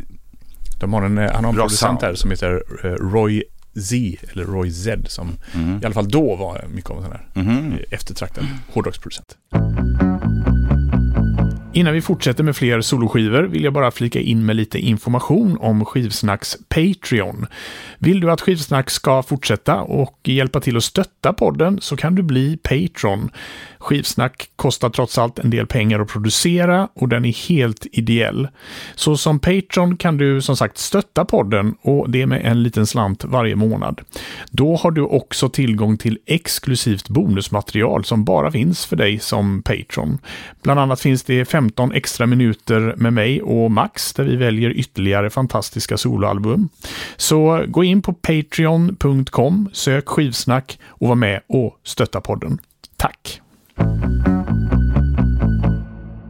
[0.79, 2.03] De har en, eh, han har en Bra producent sound.
[2.03, 3.43] här som heter eh, Roy
[3.75, 5.79] Z, eller Roy Z, som Mm.
[5.81, 7.71] i alla fall då var mycket av en sån här Mhm.
[7.73, 9.37] eh, eftertraktad hårdrocksproducent.
[11.73, 15.85] Innan vi fortsätter med fler soloskivor vill jag bara flika in med lite information om
[15.85, 17.45] Skivsnacks Patreon.
[17.99, 22.23] Vill du att Skivsnack ska fortsätta och hjälpa till att stötta podden så kan du
[22.23, 23.29] bli Patreon.
[23.85, 28.47] Skivsnack kostar trots allt en del pengar att producera och den är helt ideell.
[28.95, 33.23] Så som Patreon kan du som sagt stötta podden och det med en liten slant
[33.23, 34.01] varje månad.
[34.51, 40.17] Då har du också tillgång till exklusivt bonusmaterial som bara finns för dig som Patreon.
[40.63, 45.29] Bland annat finns det 15 extra minuter med mig och Max där vi väljer ytterligare
[45.29, 46.69] fantastiska soloalbum.
[47.17, 52.59] Så gå in på patreon.com, sök skivsnack och var med och stötta podden.
[52.97, 53.41] Tack!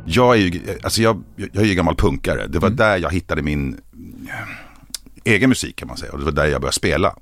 [0.05, 2.47] Jag är ju, alltså jag, jag är ju gammal punkare.
[2.47, 3.73] Det var där jag hittade min
[4.27, 6.11] eh, egen musik kan man säga.
[6.11, 7.15] Och det var där jag började spela.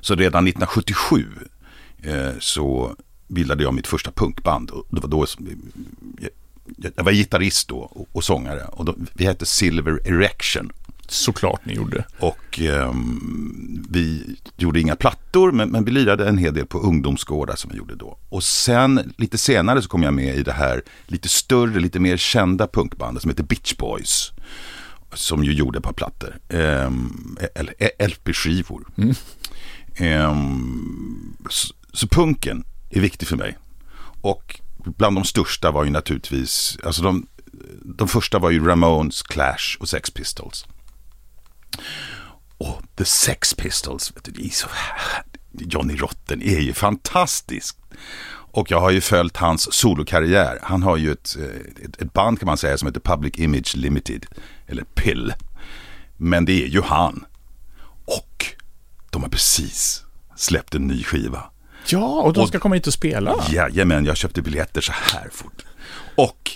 [0.00, 1.26] Så redan 1977
[2.02, 2.96] eh, så
[3.28, 4.70] bildade jag mitt första punkband.
[4.70, 5.26] Och det var då
[6.76, 8.64] jag, jag var gitarrist då och, och sångare.
[8.64, 10.72] Och då, vi hette Silver Erection.
[11.10, 12.04] Såklart ni gjorde.
[12.18, 17.56] Och ehm, vi gjorde inga plattor, men, men vi lirade en hel del på ungdomsgårdar
[17.56, 18.18] som vi gjorde då.
[18.28, 22.16] Och sen lite senare så kom jag med i det här lite större, lite mer
[22.16, 24.32] kända punkbandet som heter Bitch Boys.
[25.14, 26.36] Som ju gjorde ett par plattor.
[26.48, 27.74] Ehm, eller
[28.08, 28.86] LP-skivor.
[29.96, 33.58] Ehm, så, så punken är viktig för mig.
[34.20, 34.60] Och
[34.96, 37.26] bland de största var ju naturligtvis, alltså de,
[37.82, 40.66] de första var ju Ramones, Clash och Sex Pistols.
[42.58, 44.68] Och The Sex Pistols, vet du, det är så
[45.52, 47.76] Johnny Rotten är ju fantastisk.
[48.50, 50.58] Och jag har ju följt hans solokarriär.
[50.62, 53.76] Han har ju ett, eh, ett, ett band kan man säga som heter Public Image
[53.76, 54.26] Limited.
[54.66, 55.34] Eller PIL.
[56.16, 57.24] Men det är ju han.
[58.04, 58.46] Och
[59.10, 60.04] de har precis
[60.36, 61.50] släppt en ny skiva.
[61.86, 63.44] Ja, och de ska komma hit och spela.
[63.48, 65.64] Jajamän, jag köpte biljetter så här fort.
[66.16, 66.50] Och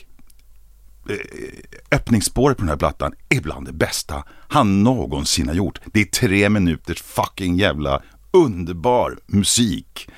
[1.90, 5.80] öppningsspåret på den här plattan är bland det bästa han någonsin har gjort.
[5.92, 10.08] Det är tre minuters fucking jävla underbar musik.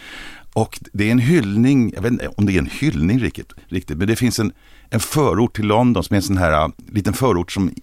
[0.52, 3.98] Och det är en hyllning, jag vet inte om det är en hyllning riktigt, riktigt
[3.98, 4.52] men det finns en,
[4.90, 7.74] en förort till London som är en sån här uh, liten förort som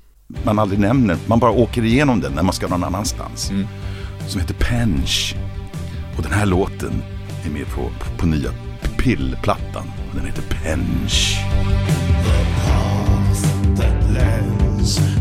[0.44, 1.18] man aldrig nämner.
[1.28, 3.52] Man bara åker igenom den när man ska någon annanstans.
[4.28, 5.36] Som heter Penge.
[6.18, 7.02] Och den här låten
[7.46, 8.50] är med på, på, på nya
[8.98, 9.84] Pill-plattan.
[10.16, 11.42] Den heter Penge.
[14.13, 15.20] That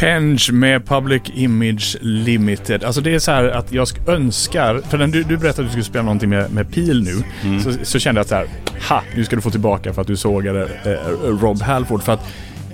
[0.00, 0.52] Penge.
[0.52, 2.84] Med Public Image Limited.
[2.84, 5.68] Alltså det är så här att jag sk- önskar, för när du, du berättade att
[5.68, 7.24] du skulle spela någonting med, med Pil nu,
[7.60, 8.46] så, så kände jag att så här,
[8.88, 12.02] ha, nu ska du få tillbaka för att du sågade eh, Rob Halford.
[12.02, 12.26] För att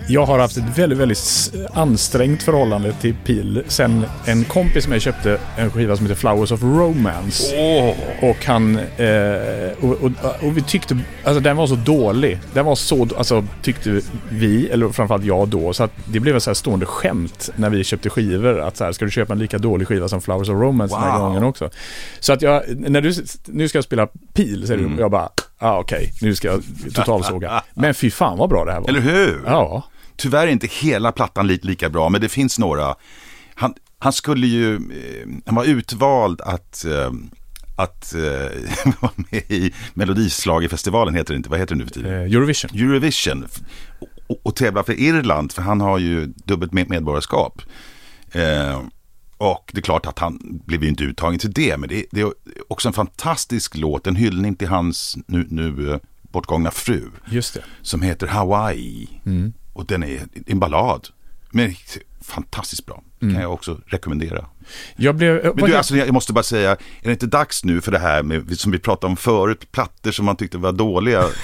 [0.08, 5.00] jag har haft ett väldigt, väldigt ansträngt förhållande till Pil sen en kompis med mig
[5.00, 7.56] köpte en skiva som heter Flowers of Romance.
[8.22, 8.76] Och han...
[8.76, 10.10] Eh, och, och,
[10.42, 10.98] och vi tyckte...
[11.24, 12.38] Alltså den var så dålig.
[12.54, 13.08] Den var så...
[13.16, 15.72] Alltså tyckte vi, eller framförallt jag då.
[15.72, 18.60] Så att det blev ett så här stående skämt när vi köpte skivor.
[18.60, 21.04] Att så här, ska du köpa en lika dålig skiva som Flowers of Romance den
[21.04, 21.28] här Wow.
[21.28, 21.70] gången också.
[22.20, 22.62] Så att jag...
[22.76, 23.12] När du...
[23.46, 25.00] Nu ska jag spela Pil, säger du.
[25.00, 25.28] Jag bara...
[25.58, 26.62] Ja ah, okej, nu ska jag
[26.94, 27.62] totalsåga.
[27.74, 28.88] Men fy fan vad bra det här var.
[28.88, 29.42] Eller hur?
[29.46, 29.84] Ja.
[30.16, 32.94] Tyvärr är inte hela plattan li lika bra, men det finns några.
[33.54, 37.10] Han, han skulle ju, eh, han var utvald att, eh,
[37.76, 42.12] att eh, vara med i Melodislagerfestivalen, heter det inte, vad heter det nu för tiden?
[42.12, 42.70] Eurovision.
[42.74, 43.46] Eurovision.
[44.28, 47.62] Och, och tävla för Irland, för han har ju dubbelt med medborgarskap.
[48.32, 48.80] Eh,
[49.38, 52.20] Och det är klart att han blev ju inte uttagen till det, men det, det
[52.20, 52.32] är
[52.68, 57.62] också en fantastisk låt, en hyllning till hans nu, nu bortgångna fru, Just det.
[57.82, 59.08] som heter Hawaii.
[59.76, 61.08] Och den är en ballad,
[61.50, 61.74] men
[62.22, 63.02] fantastiskt bra.
[63.20, 64.46] kan jag också rekommendera.
[64.96, 65.34] Jag blev...
[65.34, 67.92] Men vad du, het- alltså, jag måste bara säga, är det inte dags nu för
[67.92, 71.24] det här med, som vi pratade om förut, plattor som man tyckte var dåliga?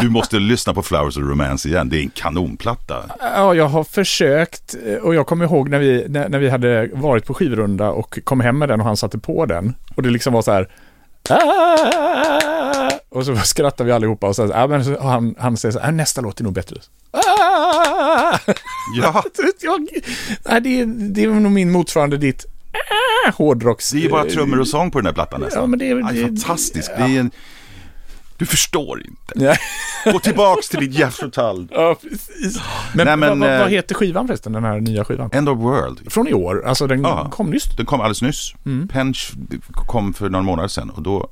[0.00, 3.04] Du måste lyssna på Flowers of Romance igen, det är en kanonplatta.
[3.20, 6.86] Ja, jag har försökt eh, och jag kommer ihåg när vi, när, när vi hade
[6.92, 9.74] varit på skivrunda och kom hem med den och han satte på den.
[9.94, 10.68] Och det liksom var så här...
[11.30, 15.78] "Ah!" Och så skrattade vi allihopa och så, ja, men så han, han säger så
[15.78, 16.76] här, "Ah, nästa låt är nog bättre.
[17.10, 18.38] "Ah!"
[18.96, 19.24] Ja,
[19.60, 19.88] jag,
[20.48, 22.44] nej, det, är- det är nog min motsvarande ditt
[23.26, 23.90] ah, hårdrocks...
[23.90, 25.60] det är bara trummor och sång på den här plattan nästan.
[25.62, 26.90] Ja, men det är- Ja, det- fantastiskt.
[26.96, 27.30] Det är en...
[28.38, 29.58] Du förstår inte.
[30.12, 31.68] Gå tillbaks till ditt Jeff Tull.
[31.70, 32.60] ja, precis.
[32.94, 35.30] Men, Nej, men, vad, vad, eh, vad heter skivan förresten, den här nya skivan?
[35.32, 36.12] End of World.
[36.12, 37.28] Från i år, alltså den Ja.
[37.30, 37.64] kom nyss.
[37.76, 38.54] Den kom alldeles nyss.
[38.66, 38.88] Mm.
[38.88, 39.32] Pench
[39.72, 41.30] kom för några månader sedan och då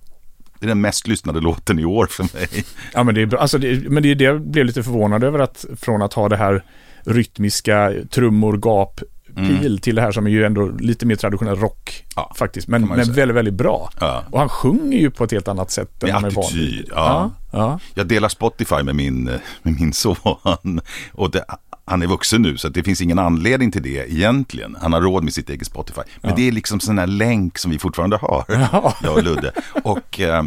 [0.60, 2.64] det är den mest lyssnade låten i år för mig.
[2.94, 3.40] Ja, men det är bra.
[3.40, 6.28] Alltså, det, men det är det jag blev lite förvånad över att från att ha
[6.28, 6.64] det här
[7.04, 9.00] rytmiska trummor, gap,
[9.36, 12.26] pil till det här som är ju ändå lite mer traditionell rock Mm.
[12.28, 12.68] Ja, faktiskt.
[12.68, 13.90] Men, men väldigt, väldigt bra.
[14.00, 14.24] Ja.
[14.30, 16.86] Och han sjunger ju på ett helt annat sätt än Med man är van vid.
[16.90, 16.94] ja.
[16.94, 17.58] ja.
[17.58, 17.80] ja.
[17.94, 19.24] Jag delar Spotify med min,
[19.62, 20.80] med min son.
[21.12, 21.44] Och det,
[21.84, 24.76] han är vuxen nu så det finns ingen anledning till det egentligen.
[24.80, 26.00] Han har råd med sitt eget Spotify.
[26.20, 28.44] Men det är liksom sån här länk som vi fortfarande har.
[28.48, 28.94] Ja.
[29.02, 29.52] Jag och Ludde.
[29.84, 30.44] Och eh,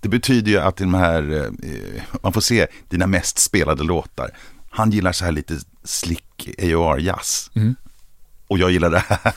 [0.00, 4.30] det betyder ju att de här, eh, man får se dina mest spelade låtar.
[4.70, 5.54] Han gillar så här lite
[5.84, 7.50] slick AOR-jazz.
[7.54, 7.74] Mm.
[8.54, 9.32] Och jag gillar det här.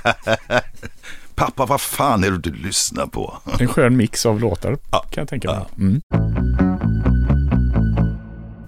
[1.36, 3.38] Pappa, vad fan är det du lyssnar på?
[3.59, 4.99] En skön mix av låtar Ja.
[5.11, 5.59] kan jag tänka mig.
[5.59, 5.76] Ja.
[5.78, 6.01] Mm.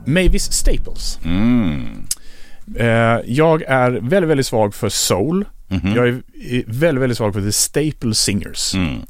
[0.05, 1.19] Mavis Staples.
[1.25, 2.03] Mm.
[2.75, 2.87] Eh,
[3.25, 5.45] jag är väldigt, väldigt svag för soul.
[5.67, 5.95] Mhm.
[5.95, 8.75] Jag är är väldigt, väldigt svag för The Staple Singers.
[8.75, 9.01] Mm.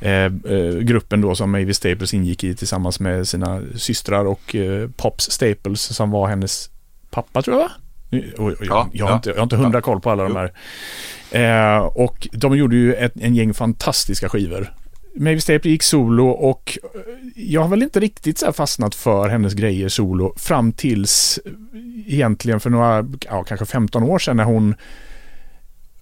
[0.00, 4.88] Eh, eh, gruppen då som Mavis Staples ingick i tillsammans med sina systrar och eh,
[4.96, 6.70] Pops Staples som var hennes
[7.10, 7.70] pappa tror jag va?
[8.10, 9.16] Jag, Ja, jag, har ja.
[9.16, 10.52] inte, jag har inte hundra koll på alla de här.
[11.30, 14.72] Eh, och de gjorde ju ett, en gäng fantastiska skivor.
[15.14, 17.00] Mavis Staples gick solo och eh,
[17.34, 21.52] jag har väl inte riktigt så fastnat för hennes grejer solo fram tills eh,
[22.06, 24.74] egentligen för några, ja kanske 15 år sedan när hon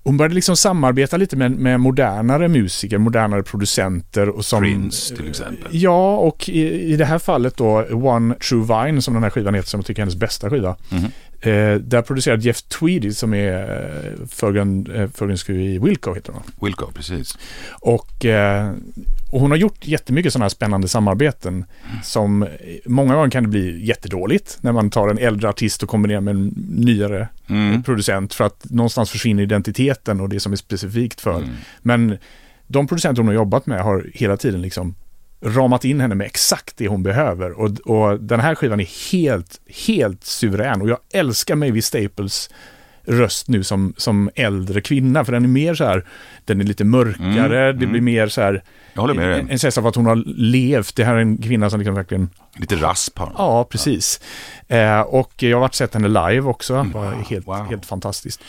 [0.03, 4.63] hon började liksom samarbeta lite med, med modernare musiker, modernare producenter och som...
[4.63, 5.69] Prince till exempel.
[5.71, 9.55] Ja, och i, i det här fallet då One True Vine som den här skivan
[9.55, 10.77] heter som jag tycker är hennes bästa skiva.
[10.89, 11.11] Mhm.
[11.41, 16.43] Eh, där producerade Jeff Tweedy som är eh, förgrund, eh, förgrundsskriv i Wilco heter hon.
[16.67, 17.39] Wilco, precis.
[17.81, 18.73] Och, eh,
[19.31, 21.65] och hon har gjort jättemycket sådana här spännande samarbeten
[22.03, 22.49] som eh,
[22.87, 26.35] många gånger kan det bli jättedåligt när man tar en äldre artist och kombinerar med
[26.35, 27.83] en nyare Mm.
[27.83, 31.39] producent för att någonstans försvinner identiteten och det som är specifikt för.
[31.39, 31.51] Mm.
[31.83, 32.19] Men
[32.67, 34.95] de producenter hon har jobbat med har hela tiden liksom
[35.41, 37.61] ramat in henne med exakt det hon behöver.
[37.61, 40.83] Och, och den här skivan är helt, helt suverän.
[40.83, 42.51] Och jag älskar Mavis Staples
[43.05, 45.25] röst nu som, som äldre kvinna.
[45.25, 46.05] För den är mer så här,
[46.45, 48.63] den är lite mörkare, det blir mer så här,
[48.99, 49.41] Mm, dig.
[49.41, 50.97] en, en känsla av att hon har levt.
[50.97, 53.33] Det här är en kvinna som liksom verkligen Lite rasp har.
[53.39, 54.21] Ja, precis.
[54.69, 56.83] Eh, och jag har varit sett henne live också.
[56.83, 57.67] Det var helt, wow.
[57.71, 58.41] helt fantastiskt.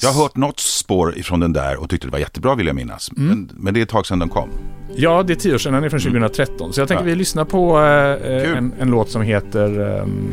[0.00, 2.76] Jag har hört något spår ifrån den där och tyckte det var jättebra vill jag
[2.76, 3.10] minnas.
[3.16, 3.28] Mm.
[3.28, 4.50] Men, men det är ett tag sedan den kom.
[4.94, 5.72] Ja, det är tio år sedan.
[5.72, 6.72] Den är från 2013.
[6.72, 7.06] Så jag tänker Ja.
[7.10, 8.56] vi lyssnar på eh, Kul.
[8.56, 10.30] en, en låt som heter ehm,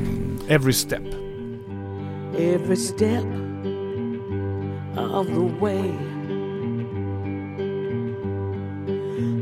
[0.47, 1.01] Every Step.
[2.37, 3.23] every step
[5.13, 5.91] of the way.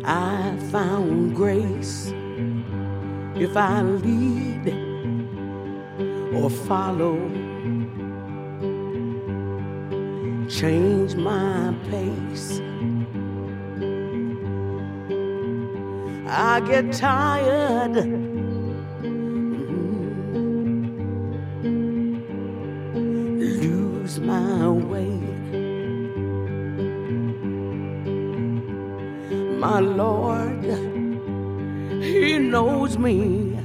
[0.04, 2.14] I found grace
[3.40, 4.74] if I lead
[6.34, 7.18] or follow.
[10.50, 12.62] Change my pace.
[16.34, 17.92] I get tired.
[17.92, 18.52] Mm-hmm.
[23.40, 25.20] lose my way.
[29.60, 30.64] My Lord,
[32.02, 33.60] He knows me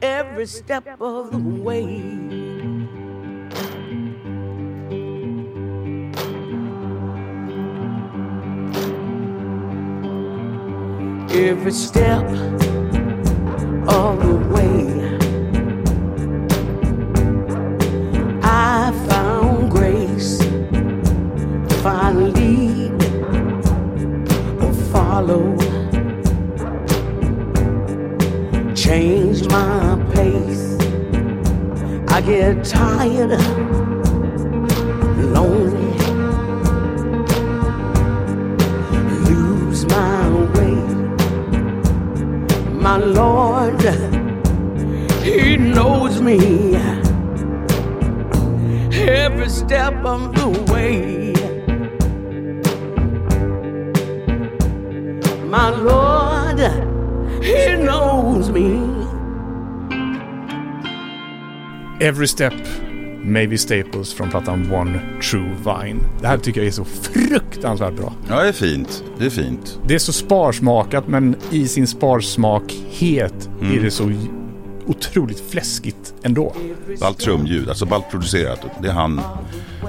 [0.00, 2.37] every step of the way.
[11.30, 12.24] Every step
[13.86, 14.78] of the way.
[18.42, 20.40] I found grace
[22.32, 22.92] lead
[24.62, 25.56] or follow.
[28.74, 30.76] Change my pace.
[32.08, 33.32] I get tired,
[42.88, 43.82] My Lord,
[45.22, 46.74] He knows me
[48.96, 51.34] every step of the way.
[55.44, 56.60] My Lord,
[57.44, 58.80] He knows me.
[62.00, 62.54] Every Step,
[63.28, 65.00] Maybe Staples från plattan One
[65.30, 66.00] True Vine.
[66.20, 68.12] Det här tycker jag är så fruktansvärt bra.
[68.28, 69.04] Ja, det är fint.
[69.18, 69.78] Det är fint.
[69.86, 74.12] Det är så sparsmakat men i sin sparsmakhet är det så
[74.86, 76.54] otroligt fläskigt ändå.
[77.00, 78.60] Ballt trumljud, alltså ballt producerat.
[78.82, 79.20] Det är han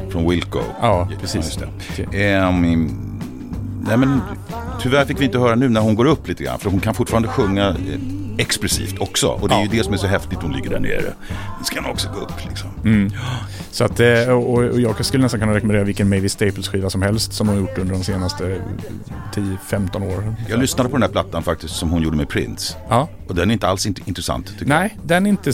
[0.09, 0.59] från Wilco.
[0.81, 1.59] Ja, precis.
[2.13, 3.08] Ehm,
[3.87, 4.21] nej men,
[4.81, 6.59] tyvärr fick vi inte höra nu när hon går upp lite grann.
[6.59, 7.75] För hon kan fortfarande sjunga eh,
[8.37, 9.27] expressivt också.
[9.27, 10.39] Och det är ju det som är så häftigt.
[10.41, 11.13] Hon ligger där nere.
[11.59, 12.69] Nu ska hon också gå upp liksom.
[13.71, 17.47] Så att, eh, och, jag skulle nästan kunna rekommendera vilken Mavis Staples-skiva som helst som
[17.47, 18.61] hon har gjort under de senaste
[19.35, 20.35] 10-15 åren.
[20.49, 22.77] Jag lyssnade på den här plattan faktiskt som hon gjorde med Prince.
[22.89, 23.09] Ja.
[23.27, 25.51] Och den är inte alls int- intressant tycker Nej, den är inte...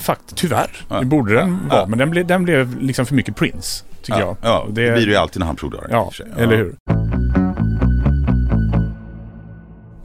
[0.00, 0.84] Fakt, tyvärr.
[0.88, 1.00] Ja.
[1.00, 1.76] Det borde den Ja.
[1.76, 1.86] vara.
[1.86, 4.28] Men den, ble, den blev liksom för mycket Prince, tycker jag.
[4.28, 4.36] jag.
[4.42, 6.74] Ja, Och det blir det ju alltid när han och Ja, eller hur?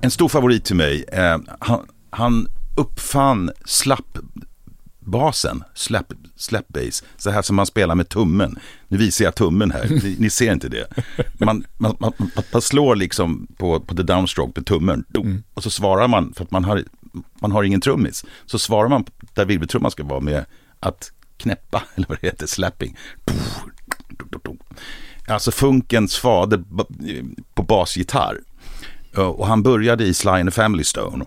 [0.05, 1.05] En stor favorit till mig.
[1.11, 8.59] Eh, han, han uppfann slappbasen, slap, slap bass, så här som man spelar med tummen.
[8.87, 10.87] Nu visar jag tummen här, ni, ni ser inte det.
[11.33, 12.13] Man, man, man,
[12.53, 15.43] man, slår liksom på, på the downstroke med tummen Dum.
[15.53, 16.83] och så svarar man, för att man har,
[17.41, 20.45] man har ingen trummis, så svarar man där virveltrumman ska vara med
[20.79, 22.97] att knäppa, eller vad det heter, slapping.
[25.27, 26.63] Alltså funkens fader
[27.53, 28.41] på basgitarr.
[29.15, 31.25] Ja, Och han började i Sly and the Family Stone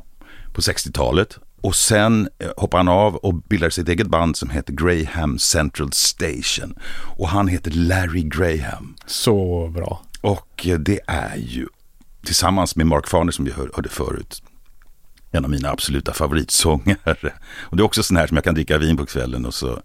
[0.52, 1.38] på 60-talet.
[1.60, 5.92] Och sen eh, hoppade han av och bildade sitt eget band som heter Graham Central
[5.92, 6.74] Station.
[7.16, 8.94] Och han heter Larry Graham.
[9.06, 10.02] Så bra.
[10.20, 11.66] Och eh, det är ju
[12.24, 14.42] tillsammans med Mark Farner som vi hör- hörde förut.
[15.30, 17.32] En av mina absoluta favoritsångare.
[17.60, 19.80] Och det är också sån här som jag kan dricka vin på kvällen och så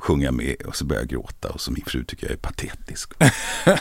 [0.00, 1.48] sjunger jag med och så börjar jag gråta.
[1.48, 3.12] Och så min fru tycker jag är patetisk.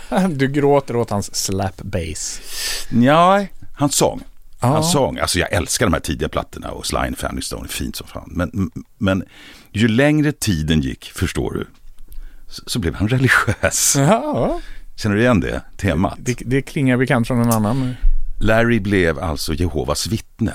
[0.30, 2.42] Du gråter åt hans slap bass.
[2.90, 3.46] Ja,
[3.76, 4.22] han sång.
[4.62, 4.68] Ja.
[4.68, 5.18] Han sång.
[5.18, 8.08] Alltså jag älskar de här tidiga plattorna och Sly and Family Stone är fint som
[8.08, 8.30] fan.
[8.32, 9.24] Men, men
[9.72, 11.68] ju längre tiden gick, förstår du,
[12.48, 13.96] så, så blev han religiös.
[13.98, 14.60] Ja,
[14.96, 16.18] Känner du igen det temat?
[16.20, 17.96] det, det klingar bekant från en annan.
[18.40, 20.54] Larry blev alltså Jehovas vittne.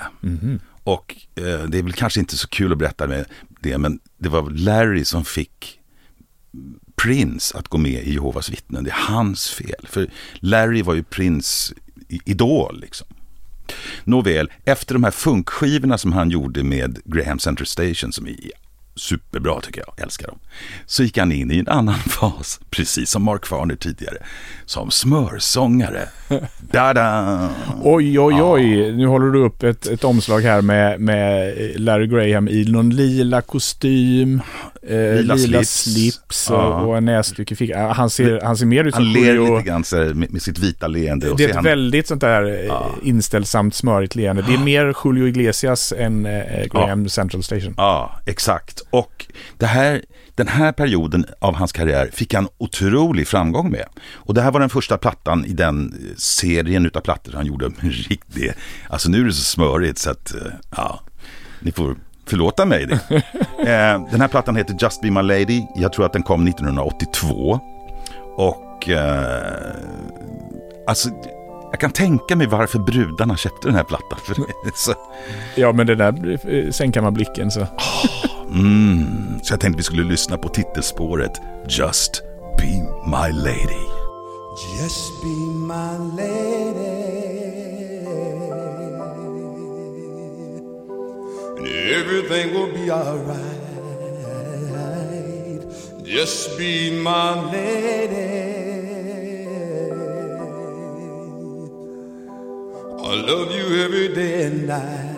[0.83, 3.25] Och eh, det är väl kanske inte så kul att berätta med
[3.65, 5.79] det, men det var Larry som fick
[6.95, 8.83] Prince att gå med i Jehovas vittnen.
[8.83, 9.87] Det är hans fel.
[9.89, 10.09] För
[10.39, 11.73] Larry var ju Prince
[12.07, 13.07] idol liksom.
[14.03, 18.35] Nåväl, efter de här funkskivorna som han gjorde med Graham Center Station, som är
[18.95, 20.39] superbra tycker jag, älskar dem.
[20.85, 24.17] Så gick han in i en annan fas, precis som Mark Farner tidigare,
[24.65, 26.01] som smörsångare.
[26.71, 27.49] Da-da!
[27.83, 28.91] Oj, oj, oj.
[28.91, 33.41] Nu håller du upp ett, ett omslag här med, med Larry Graham i någon lila
[33.41, 34.41] kostym,
[34.87, 36.49] eh, lila, Lila slips, slips.
[36.49, 36.81] och, Ja.
[36.81, 37.91] och en näsduk i fickan.
[37.91, 40.41] Han ser, han ser mer ut som Han ler Julio- lite grann här, med, med
[40.41, 41.29] sitt vita leende.
[41.29, 44.41] och Det är ett han, väldigt sånt där eh, inställsamt, smörigt leende.
[44.47, 47.73] Det är mer Julio Iglesias än eh, Graham Central Station.
[47.77, 48.81] Ja, exakt.
[48.89, 49.25] Och
[49.57, 50.01] det här,
[50.35, 53.85] den här perioden av hans karriär fick han otrolig framgång med.
[54.13, 57.71] Och det här var den första plattan i den eh, serien utav plattor han gjorde
[57.81, 58.53] riktigt.
[58.89, 60.99] Alltså nu är det så smörigt så att, eh, ja,
[61.59, 62.99] ni får förlåta mig det.
[63.59, 65.65] eh, den här plattan heter Just Be My Lady.
[65.75, 67.59] Jag tror att den kom 1982.
[68.35, 69.75] Och eh,
[70.87, 71.09] alltså,
[71.75, 74.19] jag kan tänka mig varför brudarna köpte den här plattan.
[74.23, 74.93] För det är så,
[75.55, 77.67] Ja, men det där eh, sänkar man blicken så.
[78.49, 81.31] Mm, så jag tänkte vi skulle lyssna på titelspåret
[81.69, 82.21] Just
[82.57, 82.65] Be
[83.05, 83.85] My Lady.
[84.81, 85.35] Just be
[85.67, 87.15] my lady.
[91.57, 93.61] And everything will be alright.
[96.05, 98.74] Just be my lady.
[103.05, 105.15] I love you every day and night.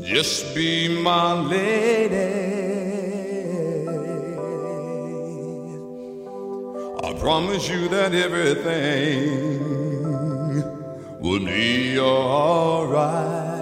[0.00, 2.14] Just be my lady.
[7.02, 9.42] I promise you that everything
[11.20, 13.56] will be alright.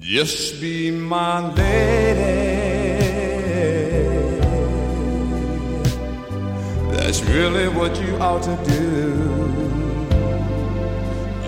[0.00, 2.47] Just be my lady.
[7.18, 9.18] That's really what you ought to do.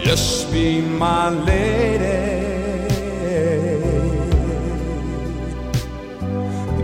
[0.03, 2.09] Just be my lady.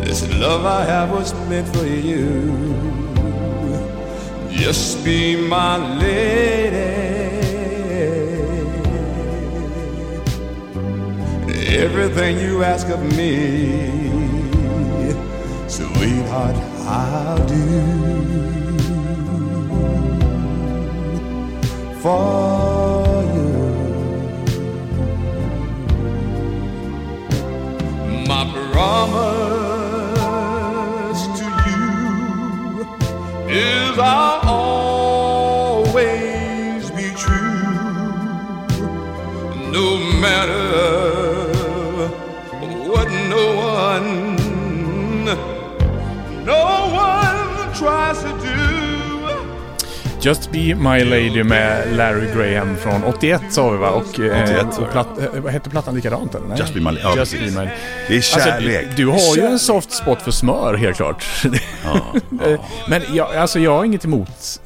[0.04, 2.76] This love I have was meant for you.
[4.50, 6.76] Just be my lady.
[11.76, 13.90] Everything you ask of me,
[15.66, 16.54] sweetheart,
[16.86, 18.65] I'll do
[22.06, 23.50] for you.
[28.30, 28.42] My
[28.72, 30.12] promise
[31.38, 31.86] to you
[33.48, 34.40] is I'll
[35.64, 36.02] always
[36.92, 37.74] be true,
[39.78, 39.86] no
[40.24, 40.68] matter
[42.88, 43.44] what no
[43.82, 44.08] one,
[46.44, 46.62] no
[47.08, 47.38] one
[47.74, 48.35] tries to.
[50.26, 53.90] Just Be My Lady med Larry Graham från 81 sa vi va?
[53.90, 56.46] Och, eh, 81 sa och platt, eh, vad hette plattan likadant eller?
[56.46, 56.58] Nej.
[56.58, 57.00] Just Be My Lady.
[57.02, 57.54] Ja, Just precis.
[57.54, 57.70] Be My
[58.08, 58.86] Det är Alltså, kärlek.
[58.90, 61.24] du, du har ju en soft spot för smör helt klart.
[61.44, 64.60] Eh, Men jag, alltså, jag har inget emot...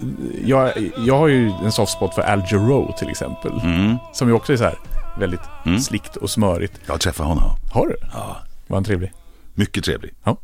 [0.45, 0.73] Jag,
[1.07, 3.53] jag har ju en soft spot för Al Jarreau till exempel.
[3.63, 3.97] Mm.
[4.13, 4.79] Som ju också är så här
[5.19, 6.73] väldigt slickt och smörigt.
[6.87, 7.57] Jag träffade honom.
[7.73, 7.97] Har du?
[8.13, 8.37] Ja,
[8.67, 9.13] Var han trevlig?
[9.55, 10.15] mycket trevlig.
[10.25, 10.37] Ja.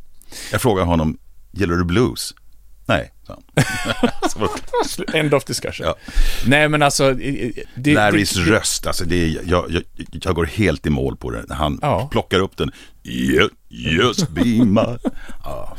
[0.51, 1.17] Jag frågade honom,
[1.51, 2.33] gillar du blues?
[2.85, 3.11] Nej,
[5.13, 5.87] End of discussion.
[5.87, 5.95] Ja.
[6.45, 7.13] Nej men alltså...
[7.75, 11.31] Det, Larrys det, röst, alltså det är, jag, jag, jag går helt i mål på
[11.31, 11.45] det.
[11.49, 12.07] Han Ja.
[12.11, 12.71] plockar upp den.
[13.03, 14.97] Ju- Just be my...
[15.43, 15.77] Ja.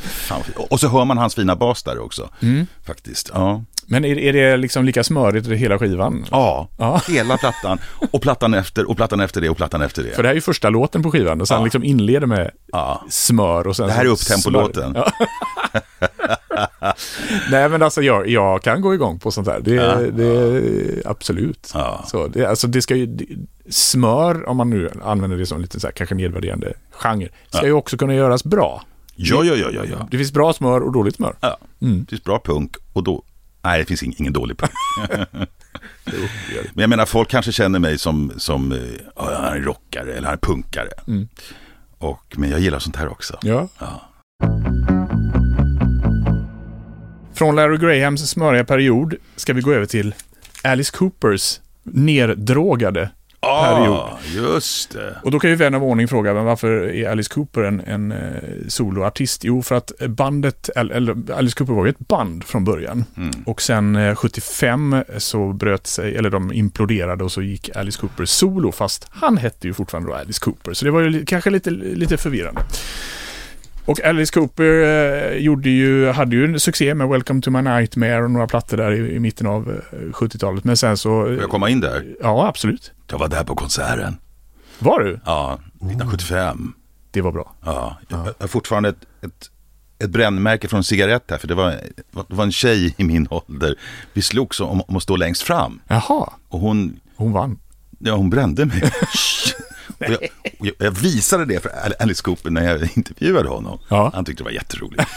[0.69, 2.29] Och så hör man hans fina bas där också.
[2.41, 2.67] Mm.
[2.85, 3.31] Faktiskt.
[3.33, 3.63] Ja.
[3.91, 6.25] Men är, är det liksom lika smörigt i hela skivan?
[6.31, 7.01] Ja, Ja.
[7.07, 7.79] hela plattan.
[8.11, 10.09] Och plattan efter, och plattan efter det, och plattan efter det.
[10.09, 11.63] För det här är ju första låten på skivan och sen Ja.
[11.63, 13.03] liksom inleder med Ja.
[13.09, 14.93] smör och sen Det här är upptempolåten.
[14.95, 15.11] Ja.
[17.51, 19.59] Nej men alltså jag, jag kan gå igång på sånt här.
[19.59, 19.95] Det, Ja.
[19.95, 20.61] det
[21.05, 21.71] absolut.
[21.73, 22.03] Ja.
[22.07, 23.25] Så det, alltså det ska ju, det-
[23.69, 27.73] smör, om man nu använder det som lite så här, kanske nedvärderande genre, ska ju
[27.73, 28.83] också kunna göras bra.
[29.15, 29.81] Ja, ja, ja, ja.
[29.91, 30.07] ja.
[30.11, 31.35] Det finns bra smör och dåligt smör.
[31.41, 31.57] ja.
[31.81, 31.99] Mm.
[32.03, 33.23] Det finns bra punk och då...
[33.61, 34.71] Nej, det finns ing, ingen dålig punk.
[36.73, 38.77] Men jag menar, folk kanske känner mig som, som eh,
[39.15, 40.89] ja, han är rockare eller han är punkare.
[41.07, 41.27] Mm.
[41.97, 43.37] Och, men jag gillar sånt här också.
[43.41, 43.67] Ja.
[43.79, 44.01] Ja.
[47.33, 50.15] Från Larry Grahams smöriga period ska vi gå över till
[50.63, 51.59] Alice Coopers
[53.41, 53.95] neddrogade period.
[53.95, 55.15] Ah, just det.
[55.23, 58.11] Och då kan ju vän av ordning fråga, men varför är Alice Cooper en, en
[58.11, 58.17] eh,
[58.67, 59.43] soloartist?
[59.43, 63.05] Jo, för att bandet, eller, Alice Cooper var ju ett band från början.
[63.45, 68.25] Och sen eh, 75 så bröt sig, eller de imploderade och så gick Alice Cooper
[68.25, 70.73] solo, fast han hette ju fortfarande då Alice Cooper.
[70.73, 72.61] Så det var ju kanske lite, lite förvirrande.
[73.89, 78.23] Och Alice Cooper eh, gjorde ju, hade ju en succé med Welcome to my nightmare
[78.23, 80.63] och några plattor där i, i mitten av eh, 70-talet.
[80.63, 81.09] Men sen så...
[81.23, 82.15] Får jag komma in där?
[82.21, 82.91] Ja, absolut.
[83.11, 84.17] Jag var där på konserten.
[84.79, 85.19] Var du?
[85.25, 86.73] Ja, 1975.
[87.11, 87.55] Det var bra.
[87.65, 89.49] Ja, jag jag har fortfarande ett, ett,
[89.99, 91.37] ett brännmärke från en cigarett här.
[91.37, 91.71] För det var,
[92.27, 93.75] det var en tjej i min ålder.
[94.13, 95.79] Vi slogs om, om att stå längst fram.
[95.87, 97.59] Jaha, Och hon, hon vann.
[97.99, 98.81] ja, hon brände mig.
[99.99, 100.29] och jag,
[100.59, 103.79] och jag, visade det för Alice Cooper när jag intervjuade honom.
[103.89, 104.11] Ja.
[104.13, 105.03] Han tyckte det var jätteroligt.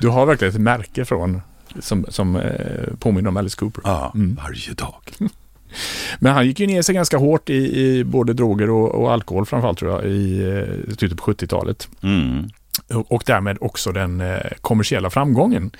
[0.00, 1.40] Du har verkligen ett märke från
[1.80, 3.82] som, som eh, påminner om Alice Cooper.
[3.84, 4.94] Ja, varje dag.
[6.18, 9.46] Men han gick ju ner sig ganska hårt i, i både droger och, och alkohol
[9.46, 11.88] framförallt tror jag i eh, slutet på 70-talet.
[12.02, 12.48] Mm.
[12.94, 15.70] Och, och därmed också den eh, kommersiella framgången.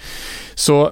[0.54, 0.90] Så eh,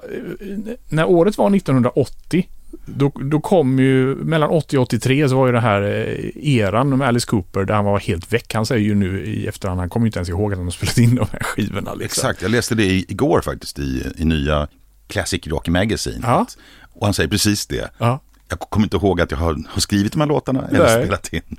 [0.89, 2.47] när året var 1980
[2.85, 6.97] då, då kom ju, mellan 80 och 83 så var ju det här eh, eran
[6.97, 8.53] med Alice Cooper där han var helt väck.
[8.53, 10.71] Han säger ju nu i efterhand, han kommer ju inte ens ihåg att han har
[10.71, 11.93] spelat in de här skivorna.
[11.93, 12.05] Liksom.
[12.05, 14.67] Exakt, jag läste det igår faktiskt i, i nya
[15.07, 16.19] Classic Rock Magazine.
[16.23, 16.45] Ja.
[16.93, 17.91] Och han säger precis det.
[17.97, 18.19] Ja.
[18.49, 21.03] Jag kommer inte ihåg att jag har, har skrivit de här låtarna eller Nej.
[21.03, 21.57] spelat in dem.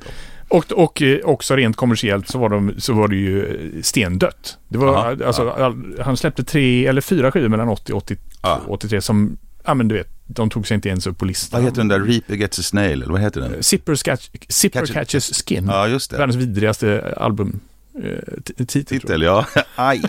[0.49, 4.59] Och, och eh, också rent kommersiellt så var, de, så var det ju eh, stendött.
[4.69, 8.17] Det var, Ja, alltså, all, han släppte tre eller fyra skivor mellan 80 och 80,
[8.43, 8.61] Ja.
[8.69, 11.61] 83 som, ja men du vet, de tog sig inte ens upp på listan.
[11.61, 13.63] Vad heter den där Reaper Gets a Snail, eller vad heter den?
[13.63, 15.67] Zipper, Scatch, Zipper Catch- Catches Skin.
[15.67, 16.17] Ja, just det.
[16.19, 17.61] Världens vidrigaste album.
[17.95, 18.03] Eh,
[18.45, 18.85] t- titel.
[19.01, 19.47] Titel, ja.
[19.77, 20.03] Aj.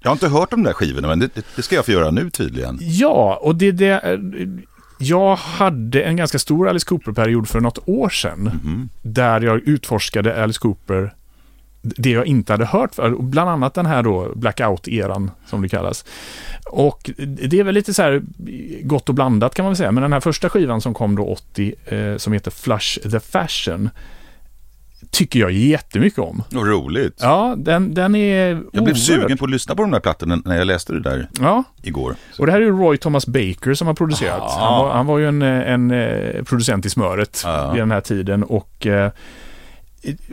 [0.00, 2.30] Jag har inte hört de där skivorna, men det, det- ska jag få göra nu
[2.30, 2.78] tydligen.
[2.80, 4.20] Ja, och det, det
[4.98, 8.38] jag hade en ganska stor Alice Cooper-period för något år sedan.
[8.64, 8.88] Mhm.
[9.02, 11.14] Där jag utforskade Alice Cooper,
[11.96, 16.04] det jag inte hade hört för, bland annat den här då blackout-eran som det kallas.
[16.70, 18.22] Och det är väl lite så här
[18.82, 21.24] gott och blandat kan man väl säga, men den här första skivan som kom då
[21.26, 23.90] 80, eh, som heter Flush the Fashion,
[25.10, 26.42] tycker jag jättemycket om.
[26.56, 27.18] Och roligt.
[27.20, 30.36] Ja, den, den är Jag blev oerhört- sugen på att lyssna på de där plattorna
[30.44, 32.14] när jag läste det där Ja, igår.
[32.32, 32.42] Så.
[32.42, 34.40] och det här är ju Roy Thomas Baker som har producerat.
[34.42, 34.58] Ah.
[34.60, 37.70] Han, var, han var ju en, en eh, producent i smöret Ja.
[37.72, 39.10] vid den här tiden och eh,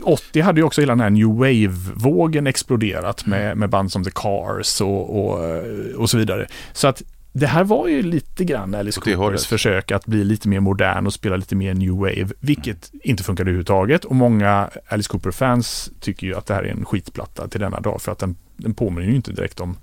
[0.02, 4.10] 80 hade ju också hela den här New Wave-vågen exploderat med, med band som The
[4.14, 6.46] Cars och, och, eh, och så vidare.
[6.72, 7.02] Så att
[7.36, 9.00] det här var ju lite grann Alice.
[9.00, 13.22] Coopers försök att bli lite mer modern och spela lite mer New Wave, vilket inte
[13.22, 14.04] funkade överhuvudtaget.
[14.04, 18.02] Och många Alice Cooper-fans tycker ju att det här är en skitplatta till denna dag,
[18.02, 19.76] för att den, den påminner ju inte direkt om,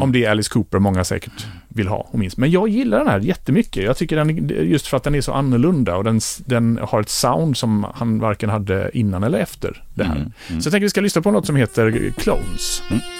[0.00, 2.36] om det Alice Cooper många säkert vill ha och minst.
[2.36, 3.84] Men jag gillar den här jättemycket.
[3.84, 7.08] Jag tycker den, just för att den är så annorlunda och den, den har ett
[7.08, 10.16] sound som han varken hade innan eller efter det här.
[10.16, 10.60] Mm, mm.
[10.60, 12.82] Så jag tänker vi ska lyssna på något som heter Clones.
[12.88, 13.17] I'm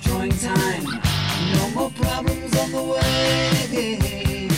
[0.00, 0.84] destroying time.
[1.52, 4.48] No more problems on the way.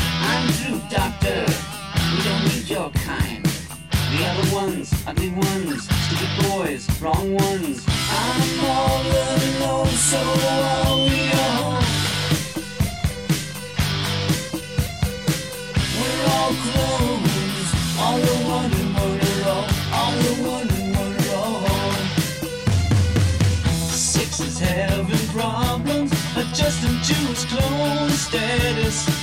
[0.00, 1.44] I'm through, doctor.
[2.12, 3.44] We don't need your kind.
[3.44, 7.84] The other ones, ugly ones, stupid boys, wrong ones.
[7.88, 10.93] I'm all alone, so are
[27.14, 29.13] choose clone status.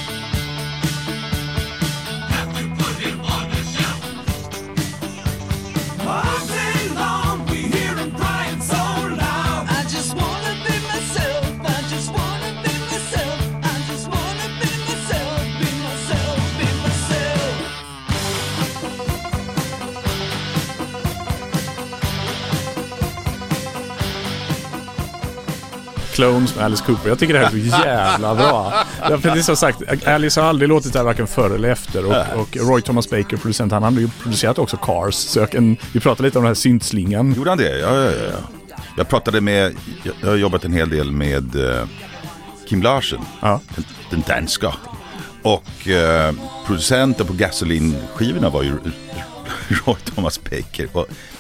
[26.22, 27.10] Clones med Alice Cooper.
[27.10, 28.74] Jag tycker det här är så jävla bra.
[29.10, 32.06] Därför det är som sagt, Alice har aldrig låtit det här varken före eller efter.
[32.06, 35.16] Och, och Roy Thomas Baker, producent, han hade ju producerat också Cars.
[35.16, 37.34] Så jag kan, vi pratade lite om den här syntslingan.
[37.34, 37.80] Gjorde han det?
[37.80, 38.76] Ja, ja, ja.
[38.98, 41.84] Jag pratade med, jag, jag har jobbat en hel del med eh,
[42.70, 43.60] Kim Larsen, Ja.
[43.76, 44.74] den, den danska.
[45.42, 46.34] Och eh,
[46.68, 48.74] producenten på Gasoline-skivorna var ju
[49.86, 50.88] Roy Thomas Baker.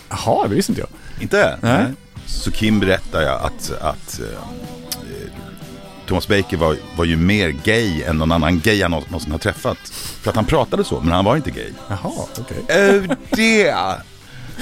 [0.10, 0.90] Jaha, det visste inte jag.
[1.24, 1.58] inte?
[1.62, 1.86] Nej.
[2.32, 4.26] Så Kim berättar ja att, att eh,
[6.08, 9.40] Thomas Baker var, var ju mer gay än någon annan gay han nå- någonsin har
[9.40, 9.78] träffat.
[10.22, 11.70] För att han pratade så, men han var inte gay.
[11.90, 12.58] Jaha, okej.
[13.08, 13.76] Oh det!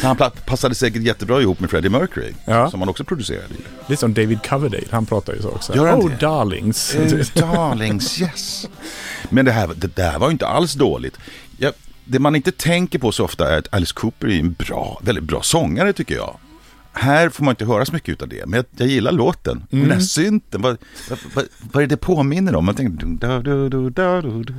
[0.02, 2.72] Så han passade säkert jättebra ihop med Freddie Mercury, Ja.
[2.72, 3.48] som han också producerade.
[3.88, 5.76] Lite som David Coverdale, han pratar ju så också.
[5.76, 6.16] Gör han oh, det?
[6.16, 6.96] darlings.
[6.96, 8.68] Oh, darlings, yes.
[9.30, 11.18] Men det här, det där var ju inte alls dåligt.
[11.58, 11.74] Jag,
[12.06, 15.24] det man inte tänker på så ofta är att Alice Cooper är en bra, väldigt
[15.24, 16.38] bra sångare tycker jag.
[16.94, 19.58] Här får man inte höra så mycket utav det, men jag, jag gillar låten.
[19.72, 20.78] Och Den här synten, vad,
[21.10, 22.66] vad, vad, är det påminner om?
[22.66, 23.06] Man tänker...
[23.06, 24.54] Da, da, da, da, da.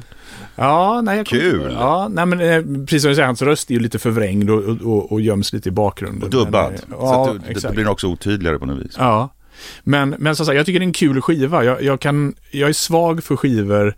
[0.57, 1.73] Ja, nej, jag Kul.
[1.73, 4.65] Ja, nej, men eh, precis som du säger, hans röst är ju lite förvrängd och,
[4.65, 6.23] och, och, göms lite i bakgrunden.
[6.23, 6.73] Och dubbad.
[6.87, 8.95] Men, eh, så ja, att det, det blir också otydligare på något vis.
[8.99, 9.35] Ja,
[9.83, 11.65] men, men som sagt, jag tycker det är en kul skiva.
[11.65, 13.95] Jag, jag, kan, jag är svag för skivor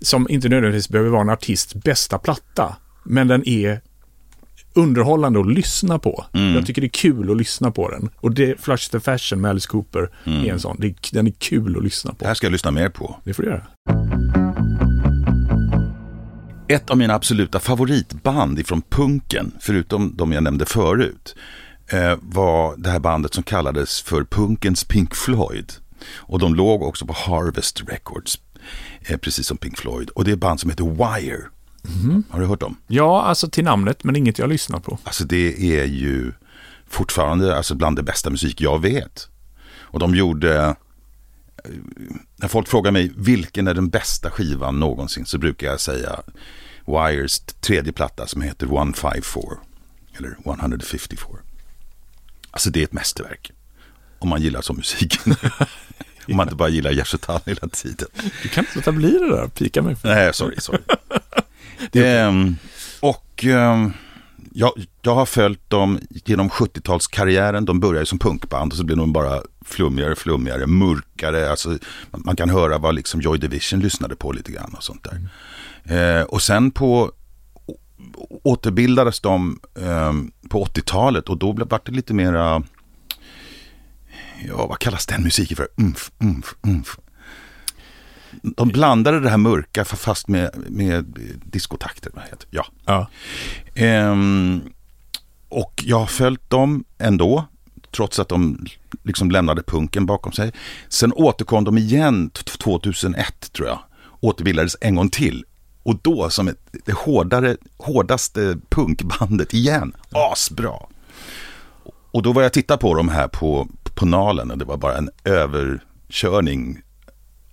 [0.00, 2.76] som inte nödvändigtvis behöver vara en artists bästa platta.
[3.04, 3.80] Men den är
[4.74, 6.24] underhållande att lyssna på.
[6.32, 6.54] Mm.
[6.54, 8.10] Jag tycker det är kul att lyssna på den.
[8.16, 10.76] Och det, Flush the Fashion med Alice Cooper är en sån.
[10.80, 12.26] Det, den är kul att lyssna Det på.
[12.26, 13.16] här ska jag lyssna mer på.
[13.24, 13.66] Det får du göra.
[16.68, 21.34] Ett av mina absoluta favoritband ifrån punken, förutom de jag nämnde förut,
[21.88, 25.72] eh, var det här bandet som kallades för punkens Pink Floyd.
[26.14, 28.38] Och de låg också på Harvest Records,
[29.06, 30.10] eh, precis som Pink Floyd.
[30.10, 31.42] Och det är ett band som heter Wire.
[32.30, 32.76] Har du hört dem?
[32.86, 34.98] Ja, alltså till namnet, men inget jag lyssnar på.
[35.04, 36.32] Alltså det är ju
[36.88, 39.28] fortfarande alltså bland det bästa musik jag vet.
[39.80, 40.74] Och de gjorde, eh,
[42.36, 46.20] när folk frågar mig vilken är den bästa skivan någonsin så brukar jag säga
[46.86, 49.42] Wires tredje platta som heter 154
[50.18, 51.38] eller 154.
[52.50, 53.52] Alltså det är ett mästerverk.
[54.18, 55.34] Om man gillar som musiken.
[56.28, 58.08] Om man inte bara gillar Tull hela tiden.
[58.42, 59.96] Du kan inte låta bli det där, pika mig.
[59.96, 60.08] För.
[60.08, 60.82] Nej, sorry, sorry.
[61.92, 62.56] Ehm,
[63.00, 63.92] och ehm,
[64.52, 64.72] jag,
[65.02, 67.64] jag har följt dem genom 70-talskarriären.
[67.64, 71.50] De började som punkband och så blev de bara flummigare, flummigare, mörkare.
[71.50, 71.68] Alltså,
[72.10, 75.28] man, man kan höra vad liksom Joy Division lyssnade på lite grann och sånt där.
[76.18, 77.12] Eh, och sen på
[78.42, 82.62] återbildades de ehm, på 80-talet och då blev- det lite mera
[84.48, 85.68] ja vad kallas den musiken för?
[85.76, 86.98] Umf, umf, umf.
[88.42, 92.12] De blandade det här mörka fast med, med diskotakter.
[92.50, 92.66] Ja.
[92.84, 93.06] Ja.
[93.74, 94.60] Ehm,
[95.48, 97.44] och jag har följt dem ändå,
[97.90, 98.66] trots att de
[99.02, 100.52] liksom lämnade punken bakom sig.
[100.88, 103.78] Sen återkom de igen t- 2001 tror jag,
[104.20, 105.44] återbildades en gång till.
[105.82, 109.92] Och då som ett, det hårdare, hårdaste punkbandet igen.
[110.12, 110.74] Asbra.
[112.10, 114.96] Och då var jag titta på dem här på, på Nalen och det var bara
[114.98, 116.80] en överkörning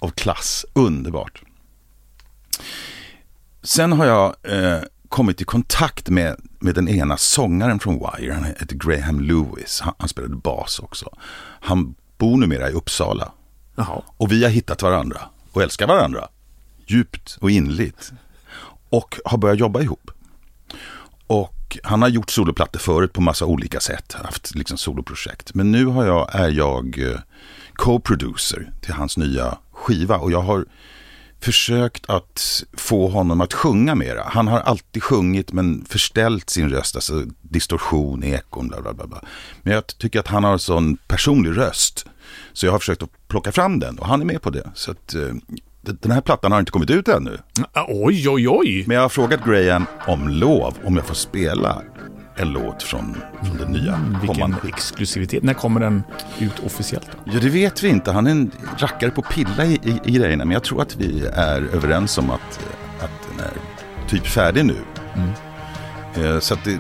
[0.02, 0.66] av klass.
[0.74, 1.42] Underbart.
[3.64, 8.34] Sen har jag eh, kommit i kontakt med, med den ena sångaren från Wire.
[8.34, 9.82] Han heter Graham Lewis.
[9.82, 11.10] Han, han spelade bas också.
[11.62, 13.32] Han bor numera i Uppsala.
[13.76, 14.02] Jaha.
[14.18, 15.22] Och vi har hittat varandra
[15.52, 16.28] och älskar varandra.
[16.86, 18.12] Djupt och inligt.
[18.90, 20.12] Och har börjat jobba ihop.
[21.28, 24.14] Och han har gjort soloplattor förut på massa olika sätt.
[24.14, 25.54] Haft liksom soloprojekt.
[25.54, 27.20] Men nu har jag, är jag eh,
[27.74, 30.18] co-producer till hans nya skiva.
[30.18, 30.66] Och jag har
[31.40, 34.24] försökt att få honom att sjunga mera.
[34.26, 39.08] Han har alltid sjungit men förställt sin röst, alltså distorsion, ekon, bla bla bla.
[39.08, 39.22] bla.
[39.62, 42.06] Men jag tycker att han har en sån personlig röst.
[42.54, 44.72] Så jag har försökt att plocka fram den och han är med på det.
[44.74, 45.34] Så att, eh,
[45.82, 47.38] den här plattan har inte kommit ut ännu.
[47.88, 48.84] Oj, oj, oj.
[48.88, 51.82] Men jag har frågat Graham om lov, om jag får spela
[52.36, 54.58] en låt från, från den nya Vilken kommande.
[54.68, 55.44] exklusivitet.
[55.44, 56.04] När kommer den
[56.40, 57.08] ut officiellt?
[57.26, 57.32] Då?
[57.34, 58.12] Ja, det vet vi inte.
[58.12, 60.46] Han är en rackare på pilla i, i, i grejerna.
[60.46, 62.60] Men jag tror att vi är överens om att,
[63.00, 63.52] att den är
[64.10, 64.76] typ färdig nu.
[66.16, 66.80] Eh, Så det,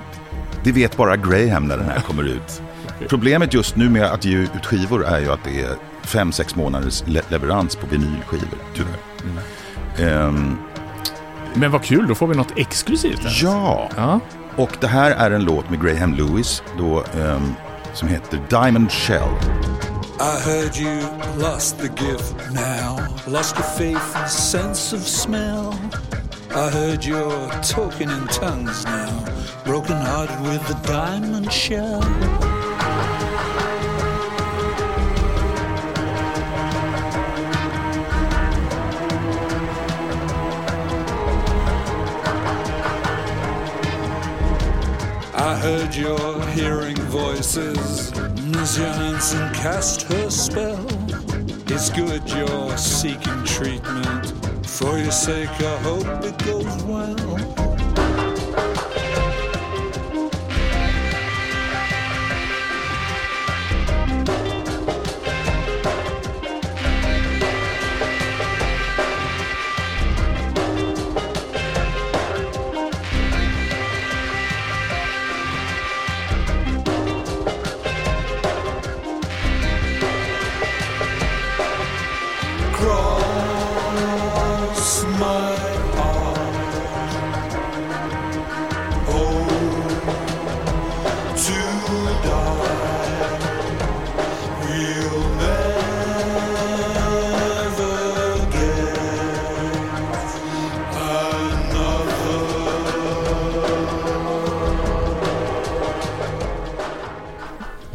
[0.64, 2.62] det vet bara Graham när den här kommer ut.
[3.10, 6.56] Problemet just nu med att ge ut skivor är ju att det är fem, sex
[6.56, 8.98] månaders le- leverans på vinylskivor, tyvärr.
[10.28, 10.58] Ehm,
[11.54, 13.20] Men vad kul, då får vi något exklusivt.
[13.24, 13.40] Här.
[13.44, 14.20] ja, Ja
[14.58, 17.56] och det här är en låt med Graham Lewis då, um,
[17.94, 19.30] som heter Diamond Shell.
[20.20, 21.02] I heard you
[21.38, 25.74] lost the gift now, lost your faith and sense of smell.
[26.52, 29.26] I heard you're talking in tongues now,
[29.66, 32.04] broken hearted with the diamond shell.
[45.44, 48.12] I heard you're hearing voices
[48.58, 50.86] as your Hansen cast her spell.
[51.66, 54.34] It's good you're seeking treatment.
[54.68, 57.61] For your sake, I hope it goes well.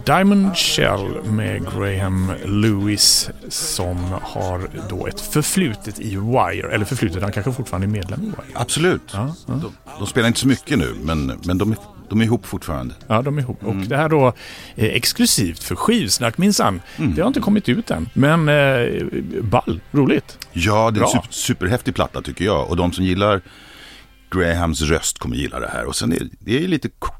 [0.06, 6.72] Diamond Shell med Graham Lewis som har då ett förflutet i Wire.
[6.74, 8.36] Eller förflutet, han kanske fortfarande är medlem i Wire.
[8.54, 9.02] Absolut.
[9.12, 9.54] Ja, ja.
[9.54, 11.78] De, de spelar inte så mycket nu, men, men de, är,
[12.08, 12.94] de är ihop fortfarande.
[13.06, 13.64] Ja, de är ihop.
[13.64, 14.32] Och det här då
[14.76, 16.80] är exklusivt för skivsnack minsann.
[16.96, 18.08] Det har inte kommit ut än.
[18.14, 19.02] Men eh,
[19.42, 20.38] ball, roligt.
[20.52, 22.68] Ja, det är en super, superhäftig platta tycker jag.
[22.70, 23.40] Och de som gillar
[24.30, 25.84] Grahams röst kommer gilla det här.
[25.84, 27.14] Och sen är det är lite qu-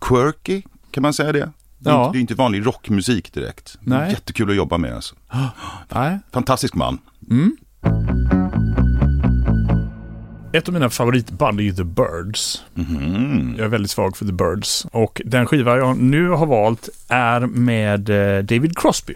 [0.00, 1.50] quirky, kan man säga det?
[1.82, 2.06] Det är, Ja.
[2.06, 3.76] inte, det är inte vanlig rockmusik direkt.
[3.80, 4.10] Nej.
[4.10, 4.94] Jättekul att jobba med.
[4.94, 5.14] Alltså.
[5.88, 6.18] Nej.
[6.32, 6.98] Fantastisk man.
[10.52, 12.64] Ett av mina favoritband är ju The Birds.
[13.56, 14.86] Jag är väldigt svag för The Birds.
[14.92, 19.14] Och den skiva jag nu har valt är med eh, David Crosby.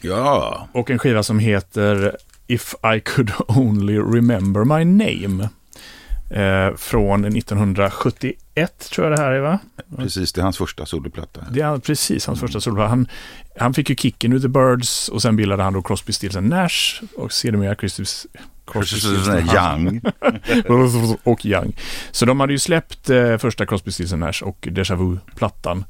[0.00, 2.16] Ja, Och en skiva som heter
[2.46, 5.48] If I could only remember my name.
[6.32, 9.58] Eh, från 1971 tror jag det här är va?
[9.96, 10.32] precis.
[10.32, 11.40] Det är hans första soloplatta.
[11.50, 12.88] Det är precis hans första soloplatta.
[12.88, 13.08] Han,
[13.56, 17.02] han fick ju kicken ur The Birds och sen bildade han då Crosby, Stills Nash
[17.16, 19.28] och sedermera Christopher Crosby, Stills.
[19.54, 20.00] Young.
[21.22, 21.72] och Young.
[22.10, 25.84] Så de hade ju släppt eh, första Crosby, Stills Nash och Deja Vu-plattan.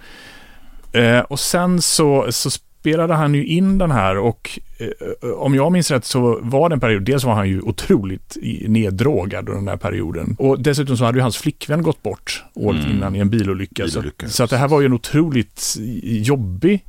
[0.92, 2.50] Eh, och sen så, så
[2.82, 6.74] spelade han ju in den här och eh, om jag minns rätt så var det
[6.74, 8.36] en period, dels var han ju otroligt
[8.68, 10.36] neddrogad under den här perioden.
[10.38, 13.84] Och dessutom så hade ju hans flickvän gått bort året innan i en bilolycka.
[13.84, 16.84] Bilolycka, så, så att det här var ju en otroligt jobbig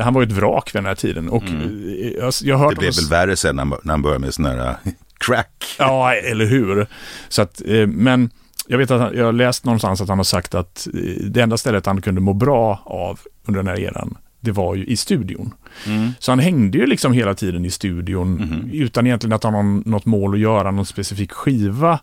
[0.00, 1.28] han var ju ett vrak vid den här tiden.
[1.28, 2.74] Och eh, jag, jag hört Mm.
[2.74, 4.74] Det blev väl värre sen när, han- började med sån här äh,
[5.18, 5.64] crack.
[5.78, 6.86] Ja, eller hur.
[7.28, 8.30] Så att, eh, men
[8.66, 11.00] jag vet att han, jag har läst någonstans att han har sagt att eh,
[11.30, 14.84] det enda stället han kunde må bra av under den här eran, det var ju
[14.84, 15.54] i studion.
[16.18, 20.06] Så han hängde ju liksom hela tiden i studion utan egentligen att ha någon, något
[20.06, 22.00] mål att göra någon specifik skiva.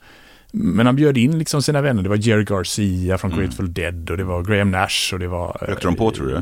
[0.52, 2.04] Men han bjöd in liksom sina vänner.
[2.04, 5.58] Det var Jerry Garcia från Grateful Dead och det var Graham Nash och det var...
[5.62, 6.42] Rökte de på, tror du?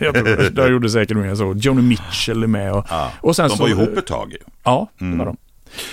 [0.00, 0.50] jag tror.
[0.50, 1.54] De gjorde säkert mer så.
[1.56, 2.86] Joni Mitchell är med och...
[2.90, 3.12] Ja.
[3.20, 4.32] och sen de så, var ihop ett tag.
[4.32, 4.38] ju.
[4.64, 5.36] Ja, det var de.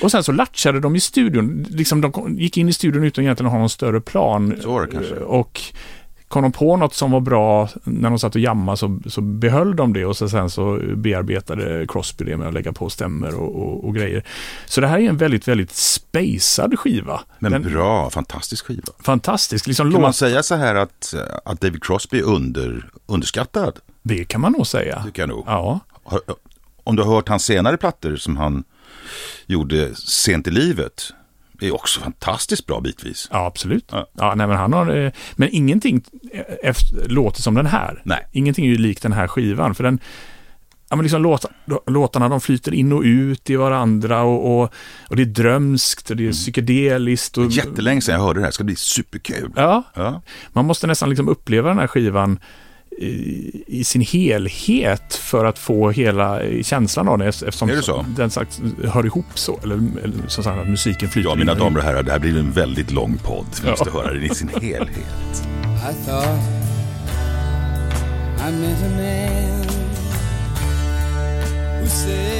[0.01, 1.65] Och sen så latchade de i studion.
[1.69, 4.55] Liksom de gick in i studion utan egentligen att ha någon större plan.
[4.61, 5.15] Så var det kanske.
[5.15, 5.61] Och
[6.27, 9.75] kom de på något som var bra när de satt och jammade så, så behöll
[9.75, 13.55] de det och så sen så bearbetade Crosby det med att lägga på stämmer och,
[13.55, 14.23] och, och grejer.
[14.65, 17.21] Så det här är en väldigt, väldigt spacad skiva.
[17.39, 18.93] Men Den- bra, fantastisk skiva.
[18.99, 19.67] Fantastisk.
[19.67, 21.13] Liksom Kan man låt, säga så här att,
[21.45, 23.79] att David Crosby är under, underskattad?
[24.03, 25.03] det kan man nog säga.
[25.03, 25.43] Tycker jag nog.
[25.47, 25.79] Ja,
[26.83, 28.63] Om du har hört hans senare plattor som han
[29.45, 31.13] gjorde sent i livet.
[31.61, 33.27] Är också fantastiskt bra bitvis.
[33.31, 33.85] ja absolut.
[33.91, 34.07] Ja.
[34.17, 34.35] Ja.
[34.35, 36.03] nej, men han har, eh, men ingenting
[36.33, 38.01] eh, efter, låter som den här.
[38.05, 38.27] Nej.
[38.31, 39.75] Ingenting är ju likt den här skivan.
[39.75, 39.99] För den,
[40.89, 41.45] ja, men liksom låt,
[41.87, 44.73] låtarna de flyter in och ut i varandra och, och,
[45.09, 47.37] och det är drömskt och det är psykedeliskt.
[47.37, 49.51] Och, Jättelänge sedan jag hörde det här, det ska bli superkul.
[49.55, 50.21] Ja, Ja.
[50.53, 52.39] man måste nästan liksom uppleva den här skivan
[52.97, 58.05] i, sin helhet för att få hela känslan av den eftersom Är det så?
[58.17, 59.59] den sagt, hör ihop så.
[59.63, 62.19] Eller, eller som sagt att musiken flyter Ja, in mina damer och herrar, det här
[62.19, 63.45] blir en väldigt lång podd.
[63.61, 63.69] Vi Ja.
[63.71, 64.89] måste höra den i sin helhet.
[64.91, 66.39] I thought
[68.47, 69.67] I met a man
[71.81, 72.36] who said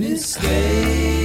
[0.00, 1.19] was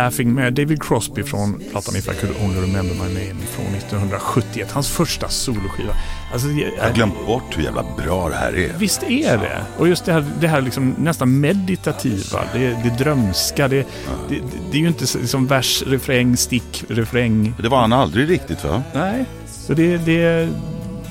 [0.00, 4.70] Laughing med David Crosby från plattan If I Could Only Remember My Name från 1971.
[4.72, 5.92] Hans första soloskiva.
[6.32, 8.72] Alltså, Jag har glömt bort hur jävla bra det här är.
[8.78, 9.62] Visst är det.
[9.78, 13.86] Och just det här, det här liksom nästan meditativa, det, det drömska, det,
[14.28, 14.38] det,
[14.70, 17.54] det är ju inte så- som vers, refräng, stick, refräng.
[17.62, 18.82] Det var han aldrig riktigt va?
[18.94, 20.48] Nej, så det, det,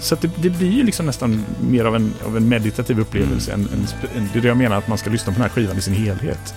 [0.01, 3.59] så det, det blir ju liksom nästan mer av en, av en meditativ upplevelse än,
[3.73, 3.87] än,
[4.17, 5.81] än det är det jag menar att man ska lyssna på den här skivan i
[5.81, 6.53] sin helhet.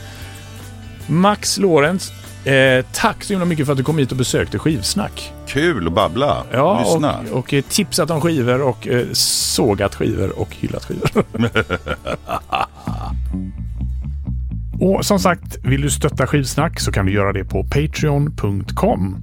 [1.07, 2.13] Max Lorenz,
[2.45, 5.33] eh, tack så himla mycket för att du kom hit och besökte Skivsnack.
[5.47, 7.19] Kul att babbla, Ja, lyssna.
[7.31, 11.25] och, och eh, tipsat om skivor och eh, sågat skivor och hyllat skivor.
[14.81, 19.17] och som sagt, vill du stötta Skivsnack så kan du göra det på Patreon.com.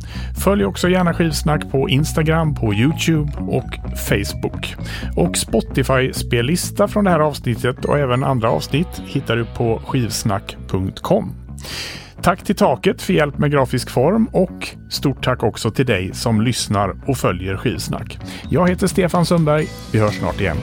[0.44, 3.70] Följ också gärna Skivsnack på Instagram, på YouTube och
[4.08, 4.76] Facebook.
[5.16, 11.34] Och Spotify-spellista från det här avsnittet och även andra avsnitt hittar du på skivsnack.com.
[12.24, 16.42] Tack till Taket för hjälp med grafisk form och stort tack också till dig som
[16.42, 18.20] lyssnar och följer Skivsnack.
[18.50, 19.68] Jag heter Stefan Sundberg.
[19.92, 20.58] Vi hörs snart igen.